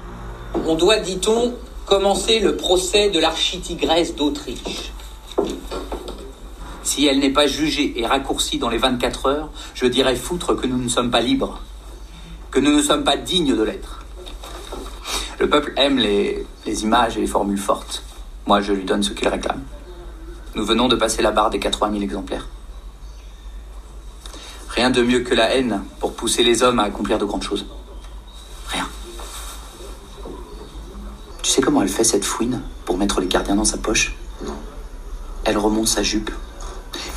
On 0.66 0.74
doit, 0.74 1.00
dit-on, 1.00 1.54
commencer 1.86 2.40
le 2.40 2.56
procès 2.56 3.10
de 3.10 3.18
l'architigresse 3.18 4.14
d'Autriche. 4.14 4.92
Si 6.82 7.06
elle 7.06 7.20
n'est 7.20 7.30
pas 7.30 7.46
jugée 7.46 7.98
et 8.00 8.06
raccourcie 8.06 8.58
dans 8.58 8.68
les 8.68 8.78
24 8.78 9.26
heures, 9.26 9.50
je 9.74 9.86
dirais 9.86 10.16
foutre 10.16 10.56
que 10.56 10.66
nous 10.66 10.78
ne 10.78 10.88
sommes 10.88 11.10
pas 11.10 11.20
libres, 11.20 11.60
que 12.50 12.58
nous 12.58 12.74
ne 12.74 12.82
sommes 12.82 13.04
pas 13.04 13.16
dignes 13.16 13.56
de 13.56 13.62
l'être. 13.62 14.04
Le 15.38 15.48
peuple 15.48 15.72
aime 15.76 15.98
les, 15.98 16.44
images 16.66 17.16
et 17.16 17.20
les 17.20 17.26
formules 17.26 17.58
fortes. 17.58 18.02
Moi, 18.46 18.60
je 18.60 18.72
lui 18.72 18.84
donne 18.84 19.02
ce 19.02 19.12
qu'il 19.12 19.28
réclame. 19.28 19.62
Nous 20.54 20.64
venons 20.64 20.88
de 20.88 20.96
passer 20.96 21.22
la 21.22 21.30
barre 21.30 21.50
des 21.50 21.58
80 21.58 21.92
000 21.92 22.02
exemplaires. 22.02 22.48
Rien 24.68 24.90
de 24.90 25.02
mieux 25.02 25.20
que 25.20 25.34
la 25.34 25.54
haine 25.54 25.82
pour 26.00 26.14
pousser 26.14 26.42
les 26.42 26.62
hommes 26.62 26.80
à 26.80 26.84
accomplir 26.84 27.18
de 27.18 27.24
grandes 27.24 27.42
choses. 27.42 27.66
Rien. 28.68 28.88
Tu 31.42 31.50
sais 31.50 31.62
comment 31.62 31.82
elle 31.82 31.88
fait 31.88 32.04
cette 32.04 32.24
fouine 32.24 32.62
pour 32.84 32.98
mettre 32.98 33.20
les 33.20 33.26
gardiens 33.26 33.56
dans 33.56 33.64
sa 33.64 33.78
poche? 33.78 34.14
Non. 34.44 34.56
Elle 35.44 35.58
remonte 35.58 35.88
sa 35.88 36.02
jupe 36.02 36.30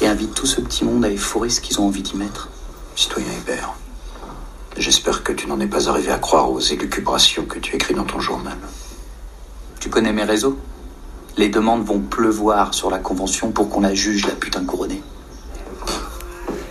et 0.02 0.08
invite 0.08 0.34
tout 0.34 0.46
ce 0.46 0.62
petit 0.62 0.84
monde 0.84 1.06
à 1.06 1.10
y 1.10 1.18
fourrer 1.18 1.50
ce 1.50 1.62
qu'ils 1.62 1.80
ont 1.80 1.88
envie 1.88 2.02
d'y 2.02 2.16
mettre. 2.16 2.50
Citoyen 2.96 3.28
Hébert, 3.42 3.74
j'espère 4.78 5.24
que 5.24 5.34
tu 5.34 5.48
n'en 5.48 5.60
es 5.60 5.68
pas 5.68 5.90
arrivé 5.90 6.12
à 6.12 6.18
croire 6.18 6.52
aux 6.52 6.60
élucubrations 6.60 7.46
que 7.46 7.60
tu 7.60 7.76
écris 7.76 7.94
dans 7.94 8.06
ton 8.06 8.20
journal. 8.20 8.58
Tu 9.80 9.90
connais 9.90 10.14
mes 10.14 10.24
réseaux? 10.24 10.58
Les 11.38 11.50
demandes 11.50 11.84
vont 11.84 12.00
pleuvoir 12.00 12.74
sur 12.74 12.90
la 12.90 13.00
convention 13.00 13.52
pour 13.52 13.70
qu'on 13.70 13.82
la 13.82 13.94
juge, 13.94 14.26
la 14.26 14.36
putain 14.36 14.64
couronnée. 14.64 15.04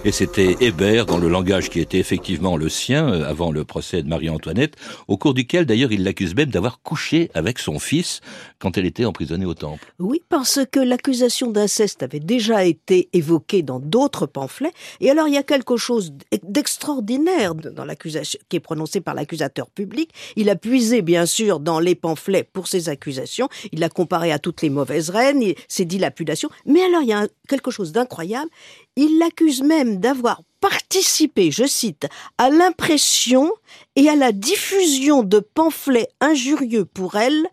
Et 0.07 0.13
c'était 0.13 0.59
Hébert, 0.61 1.07
dans 1.07 1.17
le 1.17 1.29
langage 1.29 1.71
qui 1.71 1.81
était 1.81 1.97
effectivement 1.97 2.59
le 2.59 2.69
sien, 2.69 3.09
euh, 3.09 3.25
avant 3.27 3.51
le 3.51 3.65
procès 3.65 4.03
de 4.03 4.09
Marie-Antoinette, 4.09 4.75
au 5.09 5.17
cours 5.17 5.33
duquel 5.33 5.65
d'ailleurs 5.65 5.93
il 5.93 6.05
l'accuse 6.05 6.35
même 6.35 6.51
d'avoir 6.51 6.83
couché 6.83 7.31
avec 7.33 7.59
son 7.59 7.79
fils 7.79 8.21
quand 8.59 8.77
elle 8.77 8.85
était 8.85 9.07
emprisonnée 9.07 9.47
au 9.47 9.55
temple. 9.55 9.95
Oui, 9.99 10.21
parce 10.29 10.61
que 10.71 10.79
l'accusation 10.79 11.51
d'inceste 11.51 12.03
avait 12.03 12.21
déjà 12.21 12.67
été 12.67 13.09
évoquée 13.15 13.63
dans 13.63 13.81
d'autres 13.81 14.27
pamphlets. 14.27 14.75
Et 15.01 15.11
alors 15.11 15.27
il 15.27 15.33
y 15.33 15.39
a 15.39 15.43
quelque 15.43 15.79
chose 15.79 16.13
d'extraordinaire 16.43 17.55
dans 17.55 17.87
l'accusation 17.87 18.39
qui 18.51 18.57
est 18.57 18.61
prononcée 18.61 19.01
par 19.01 19.15
l'accusateur 19.15 19.71
public. 19.71 20.11
Il 20.37 20.51
a 20.51 20.57
puisé 20.57 21.01
bien 21.01 21.25
sûr 21.25 21.61
dans 21.61 21.81
les 21.81 21.95
pamphlets 21.95 22.45
pour 22.45 22.69
ses 22.69 22.91
accusations. 22.91 23.49
Il 23.73 23.81
l'a 23.81 23.89
comparé 23.89 24.33
à 24.33 24.39
toutes 24.39 24.61
les 24.61 24.69
mauvaises 24.69 25.09
reines, 25.09 25.55
ses 25.67 25.87
dilapidations. 25.87 26.51
Mais 26.67 26.83
alors 26.83 27.01
il 27.01 27.09
y 27.09 27.15
a 27.15 27.27
quelque 27.49 27.71
chose 27.71 27.93
d'incroyable. 27.93 28.51
Il 28.97 29.19
l'accuse 29.19 29.63
même 29.63 29.99
d'avoir 29.99 30.43
participé, 30.61 31.51
je 31.51 31.67
cite, 31.67 32.07
à 32.39 32.49
l'impression 32.49 33.53
et 33.97 34.09
à 34.09 34.17
la 34.17 34.33
diffusion 34.33 35.23
de 35.23 35.41
pamphlets 35.41 36.09
injurieux 36.21 36.85
pour 36.85 37.17
elle 37.17 37.47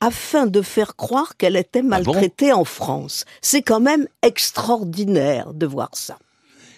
afin 0.00 0.46
de 0.46 0.62
faire 0.62 0.96
croire 0.96 1.36
qu'elle 1.36 1.56
était 1.56 1.82
maltraitée 1.82 2.50
ah 2.50 2.54
bon? 2.54 2.60
en 2.60 2.64
France. 2.64 3.24
C'est 3.40 3.62
quand 3.62 3.80
même 3.80 4.06
extraordinaire 4.22 5.54
de 5.54 5.66
voir 5.66 5.90
ça. 5.92 6.18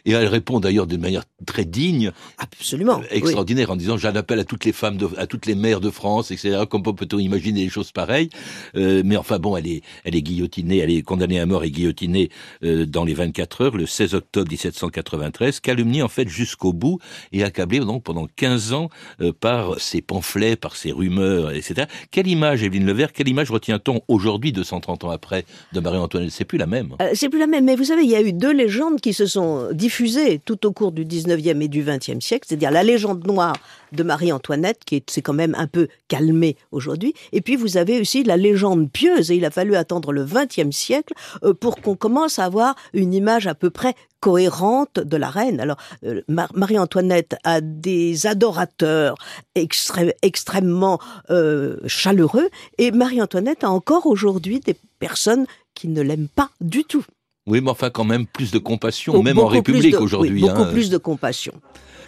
Et 0.04 0.12
elle 0.12 0.26
répond 0.26 0.60
d'ailleurs 0.60 0.86
d'une 0.86 1.00
manière 1.00 1.24
très 1.46 1.64
digne. 1.64 2.12
Absolument. 2.38 3.00
Extraordinaire 3.10 3.68
oui. 3.68 3.74
en 3.74 3.76
disant 3.76 3.96
j'en 3.96 4.14
appelle 4.14 4.40
à 4.40 4.44
toutes 4.44 4.64
les 4.64 4.72
femmes, 4.72 4.96
de, 4.96 5.08
à 5.16 5.26
toutes 5.26 5.46
les 5.46 5.54
mères 5.54 5.80
de 5.80 5.90
France, 5.90 6.30
etc. 6.30 6.62
Comment 6.68 6.94
peut-on 6.94 7.18
imaginer 7.18 7.64
des 7.64 7.70
choses 7.70 7.92
pareilles 7.92 8.30
euh, 8.76 9.02
Mais 9.04 9.16
enfin 9.16 9.38
bon, 9.38 9.56
elle 9.56 9.66
est, 9.66 9.82
elle 10.04 10.14
est 10.14 10.22
guillotinée, 10.22 10.78
elle 10.78 10.90
est 10.90 11.02
condamnée 11.02 11.40
à 11.40 11.46
mort 11.46 11.64
et 11.64 11.70
guillotinée 11.70 12.30
euh, 12.64 12.86
dans 12.86 13.04
les 13.04 13.14
24 13.14 13.60
heures, 13.62 13.76
le 13.76 13.86
16 13.86 14.14
octobre 14.14 14.50
1793, 14.50 15.60
calomniée 15.60 16.02
en 16.02 16.08
fait 16.08 16.28
jusqu'au 16.28 16.72
bout 16.72 16.98
et 17.32 17.44
accablée 17.44 17.80
donc 17.80 18.02
pendant 18.02 18.26
15 18.36 18.72
ans 18.72 18.88
euh, 19.20 19.32
par 19.32 19.80
ces 19.80 20.02
pamphlets, 20.02 20.56
par 20.56 20.76
ces 20.76 20.92
rumeurs, 20.92 21.50
etc. 21.52 21.86
Quelle 22.10 22.26
image, 22.26 22.62
Evelyne 22.62 22.86
Levert, 22.86 23.12
quelle 23.12 23.28
image 23.28 23.50
retient-on 23.50 24.00
aujourd'hui, 24.08 24.52
230 24.52 25.04
ans 25.04 25.10
après, 25.10 25.44
de 25.72 25.80
Marie-Antoinette? 25.80 26.30
C'est 26.30 26.44
plus 26.44 26.58
la 26.58 26.66
même. 26.66 26.94
Euh, 27.00 27.10
C'est 27.14 27.28
plus 27.28 27.38
la 27.38 27.46
même, 27.46 27.64
mais 27.64 27.76
vous 27.76 27.84
savez, 27.84 28.02
il 28.02 28.10
y 28.10 28.16
a 28.16 28.22
eu 28.22 28.32
deux 28.32 28.52
légendes 28.52 29.00
qui 29.00 29.12
se 29.12 29.26
sont 29.26 29.68
diffusées 29.90 30.40
tout 30.44 30.66
au 30.66 30.72
cours 30.72 30.92
du 30.92 31.04
19e 31.04 31.60
et 31.62 31.66
du 31.66 31.82
20e 31.82 32.20
siècle, 32.20 32.46
c'est-à-dire 32.48 32.70
la 32.70 32.84
légende 32.84 33.26
noire 33.26 33.56
de 33.90 34.04
Marie-Antoinette, 34.04 34.84
qui 34.86 35.02
s'est 35.08 35.20
quand 35.20 35.32
même 35.32 35.56
un 35.58 35.66
peu 35.66 35.88
calmée 36.06 36.56
aujourd'hui, 36.70 37.12
et 37.32 37.40
puis 37.40 37.56
vous 37.56 37.76
avez 37.76 38.00
aussi 38.00 38.22
la 38.22 38.36
légende 38.36 38.88
pieuse, 38.88 39.32
et 39.32 39.34
il 39.34 39.44
a 39.44 39.50
fallu 39.50 39.74
attendre 39.74 40.12
le 40.12 40.24
20e 40.24 40.70
siècle 40.70 41.12
euh, 41.42 41.54
pour 41.54 41.80
qu'on 41.80 41.96
commence 41.96 42.38
à 42.38 42.44
avoir 42.44 42.76
une 42.92 43.12
image 43.12 43.48
à 43.48 43.56
peu 43.56 43.70
près 43.70 43.96
cohérente 44.20 45.00
de 45.00 45.16
la 45.16 45.28
reine. 45.28 45.58
Alors, 45.58 45.78
euh, 46.04 46.22
Marie-Antoinette 46.28 47.34
a 47.42 47.60
des 47.60 48.28
adorateurs 48.28 49.16
extrêmement 49.56 51.00
euh, 51.30 51.78
chaleureux, 51.88 52.48
et 52.78 52.92
Marie-Antoinette 52.92 53.64
a 53.64 53.70
encore 53.70 54.06
aujourd'hui 54.06 54.60
des 54.60 54.76
personnes 55.00 55.46
qui 55.74 55.88
ne 55.88 56.00
l'aiment 56.00 56.28
pas 56.28 56.50
du 56.60 56.84
tout. 56.84 57.04
Oui, 57.46 57.60
mais 57.62 57.70
enfin 57.70 57.90
quand 57.90 58.04
même 58.04 58.26
plus 58.26 58.50
de 58.50 58.58
compassion, 58.58 59.22
même 59.22 59.38
en 59.38 59.46
République 59.46 59.98
aujourd'hui. 60.00 60.30
Oui, 60.34 60.40
beaucoup 60.40 60.62
hein. 60.62 60.72
plus 60.72 60.90
de 60.90 60.98
compassion. 60.98 61.54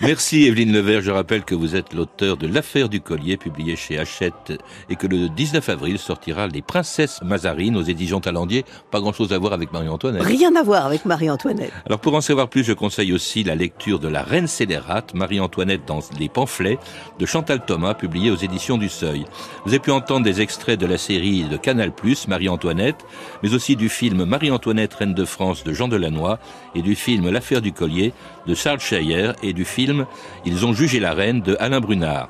Merci 0.02 0.46
Evelyne 0.46 0.72
Levert. 0.72 1.00
Je 1.00 1.12
rappelle 1.12 1.44
que 1.44 1.54
vous 1.54 1.76
êtes 1.76 1.94
l'auteur 1.94 2.36
de 2.36 2.48
L'affaire 2.48 2.88
du 2.88 3.00
collier, 3.00 3.36
publié 3.36 3.76
chez 3.76 4.00
Hachette, 4.00 4.52
et 4.90 4.96
que 4.96 5.06
le 5.06 5.28
19 5.28 5.68
avril 5.68 5.96
sortira 5.96 6.48
Les 6.48 6.60
Princesses 6.60 7.20
Mazarines 7.22 7.76
aux 7.76 7.82
éditions 7.82 8.18
Talendier. 8.18 8.64
Pas 8.90 9.00
grand-chose 9.00 9.32
à 9.32 9.38
voir 9.38 9.52
avec 9.52 9.72
Marie-Antoinette. 9.72 10.22
Rien 10.24 10.56
à 10.56 10.64
voir 10.64 10.86
avec 10.86 11.04
Marie-Antoinette. 11.04 11.70
Alors 11.86 12.00
pour 12.00 12.16
en 12.16 12.20
savoir 12.20 12.48
plus, 12.48 12.64
je 12.64 12.72
conseille 12.72 13.12
aussi 13.12 13.44
la 13.44 13.54
lecture 13.54 14.00
de 14.00 14.08
La 14.08 14.24
Reine 14.24 14.48
scélérate, 14.48 15.14
Marie-Antoinette 15.14 15.82
dans 15.86 16.00
les 16.18 16.28
pamphlets, 16.28 16.78
de 17.20 17.24
Chantal 17.24 17.64
Thomas, 17.64 17.94
publié 17.94 18.32
aux 18.32 18.36
éditions 18.36 18.78
du 18.78 18.88
Seuil. 18.88 19.24
Vous 19.64 19.70
avez 19.70 19.78
pu 19.78 19.92
entendre 19.92 20.24
des 20.24 20.40
extraits 20.40 20.80
de 20.80 20.86
la 20.86 20.98
série 20.98 21.44
de 21.44 21.56
Canal+, 21.56 21.92
Marie-Antoinette, 22.26 23.06
mais 23.44 23.54
aussi 23.54 23.76
du 23.76 23.88
film 23.88 24.24
Marie-Antoinette, 24.24 24.94
Reine 24.94 25.14
de 25.22 25.26
France 25.26 25.62
de 25.62 25.72
Jean 25.72 25.86
Delannoy, 25.86 26.36
et 26.74 26.82
du 26.82 26.96
film 26.96 27.30
L'affaire 27.30 27.62
du 27.62 27.72
collier 27.72 28.12
de 28.48 28.54
Charles 28.54 28.80
Scheyer, 28.80 29.30
et 29.44 29.52
du 29.52 29.64
film 29.64 30.04
Ils 30.44 30.66
ont 30.66 30.72
jugé 30.72 30.98
la 30.98 31.14
reine 31.14 31.42
de 31.42 31.56
Alain 31.60 31.80
Brunard. 31.80 32.28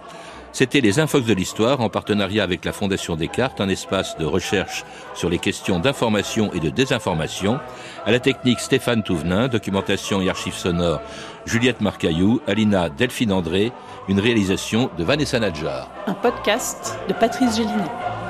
C'était 0.53 0.83
les 0.83 1.01
Infox 1.01 1.25
de 1.25 1.33
l'Histoire 1.33 1.81
en 1.81 1.89
partenariat 1.89 2.45
avec 2.45 2.67
la 2.67 2.75
Fondation 2.75 3.17
Descartes, 3.17 3.63
un 3.63 3.71
espace 3.71 4.19
de 4.19 4.27
recherche 4.27 4.85
sur 5.15 5.31
les 5.31 5.39
questions 5.39 5.79
d'information 5.79 6.53
et 6.53 6.61
de 6.61 6.69
désinformation. 6.69 7.59
À 8.05 8.11
la 8.11 8.21
technique 8.21 8.61
Stéphane 8.61 9.03
Touvenin, 9.03 9.49
documentation 9.49 10.21
et 10.21 10.29
archives 10.29 10.55
sonores 10.55 11.01
Juliette 11.47 11.81
Marcaillou, 11.81 12.43
Alina 12.47 12.91
Delphine 12.91 13.33
André, 13.33 13.73
une 14.09 14.21
réalisation 14.21 14.91
de 14.99 15.05
Vanessa 15.05 15.41
Nadjar. 15.41 15.91
Un 16.07 16.15
podcast 16.15 16.99
de 17.09 17.15
Patrice 17.15 17.57
Gélinet. 17.57 18.22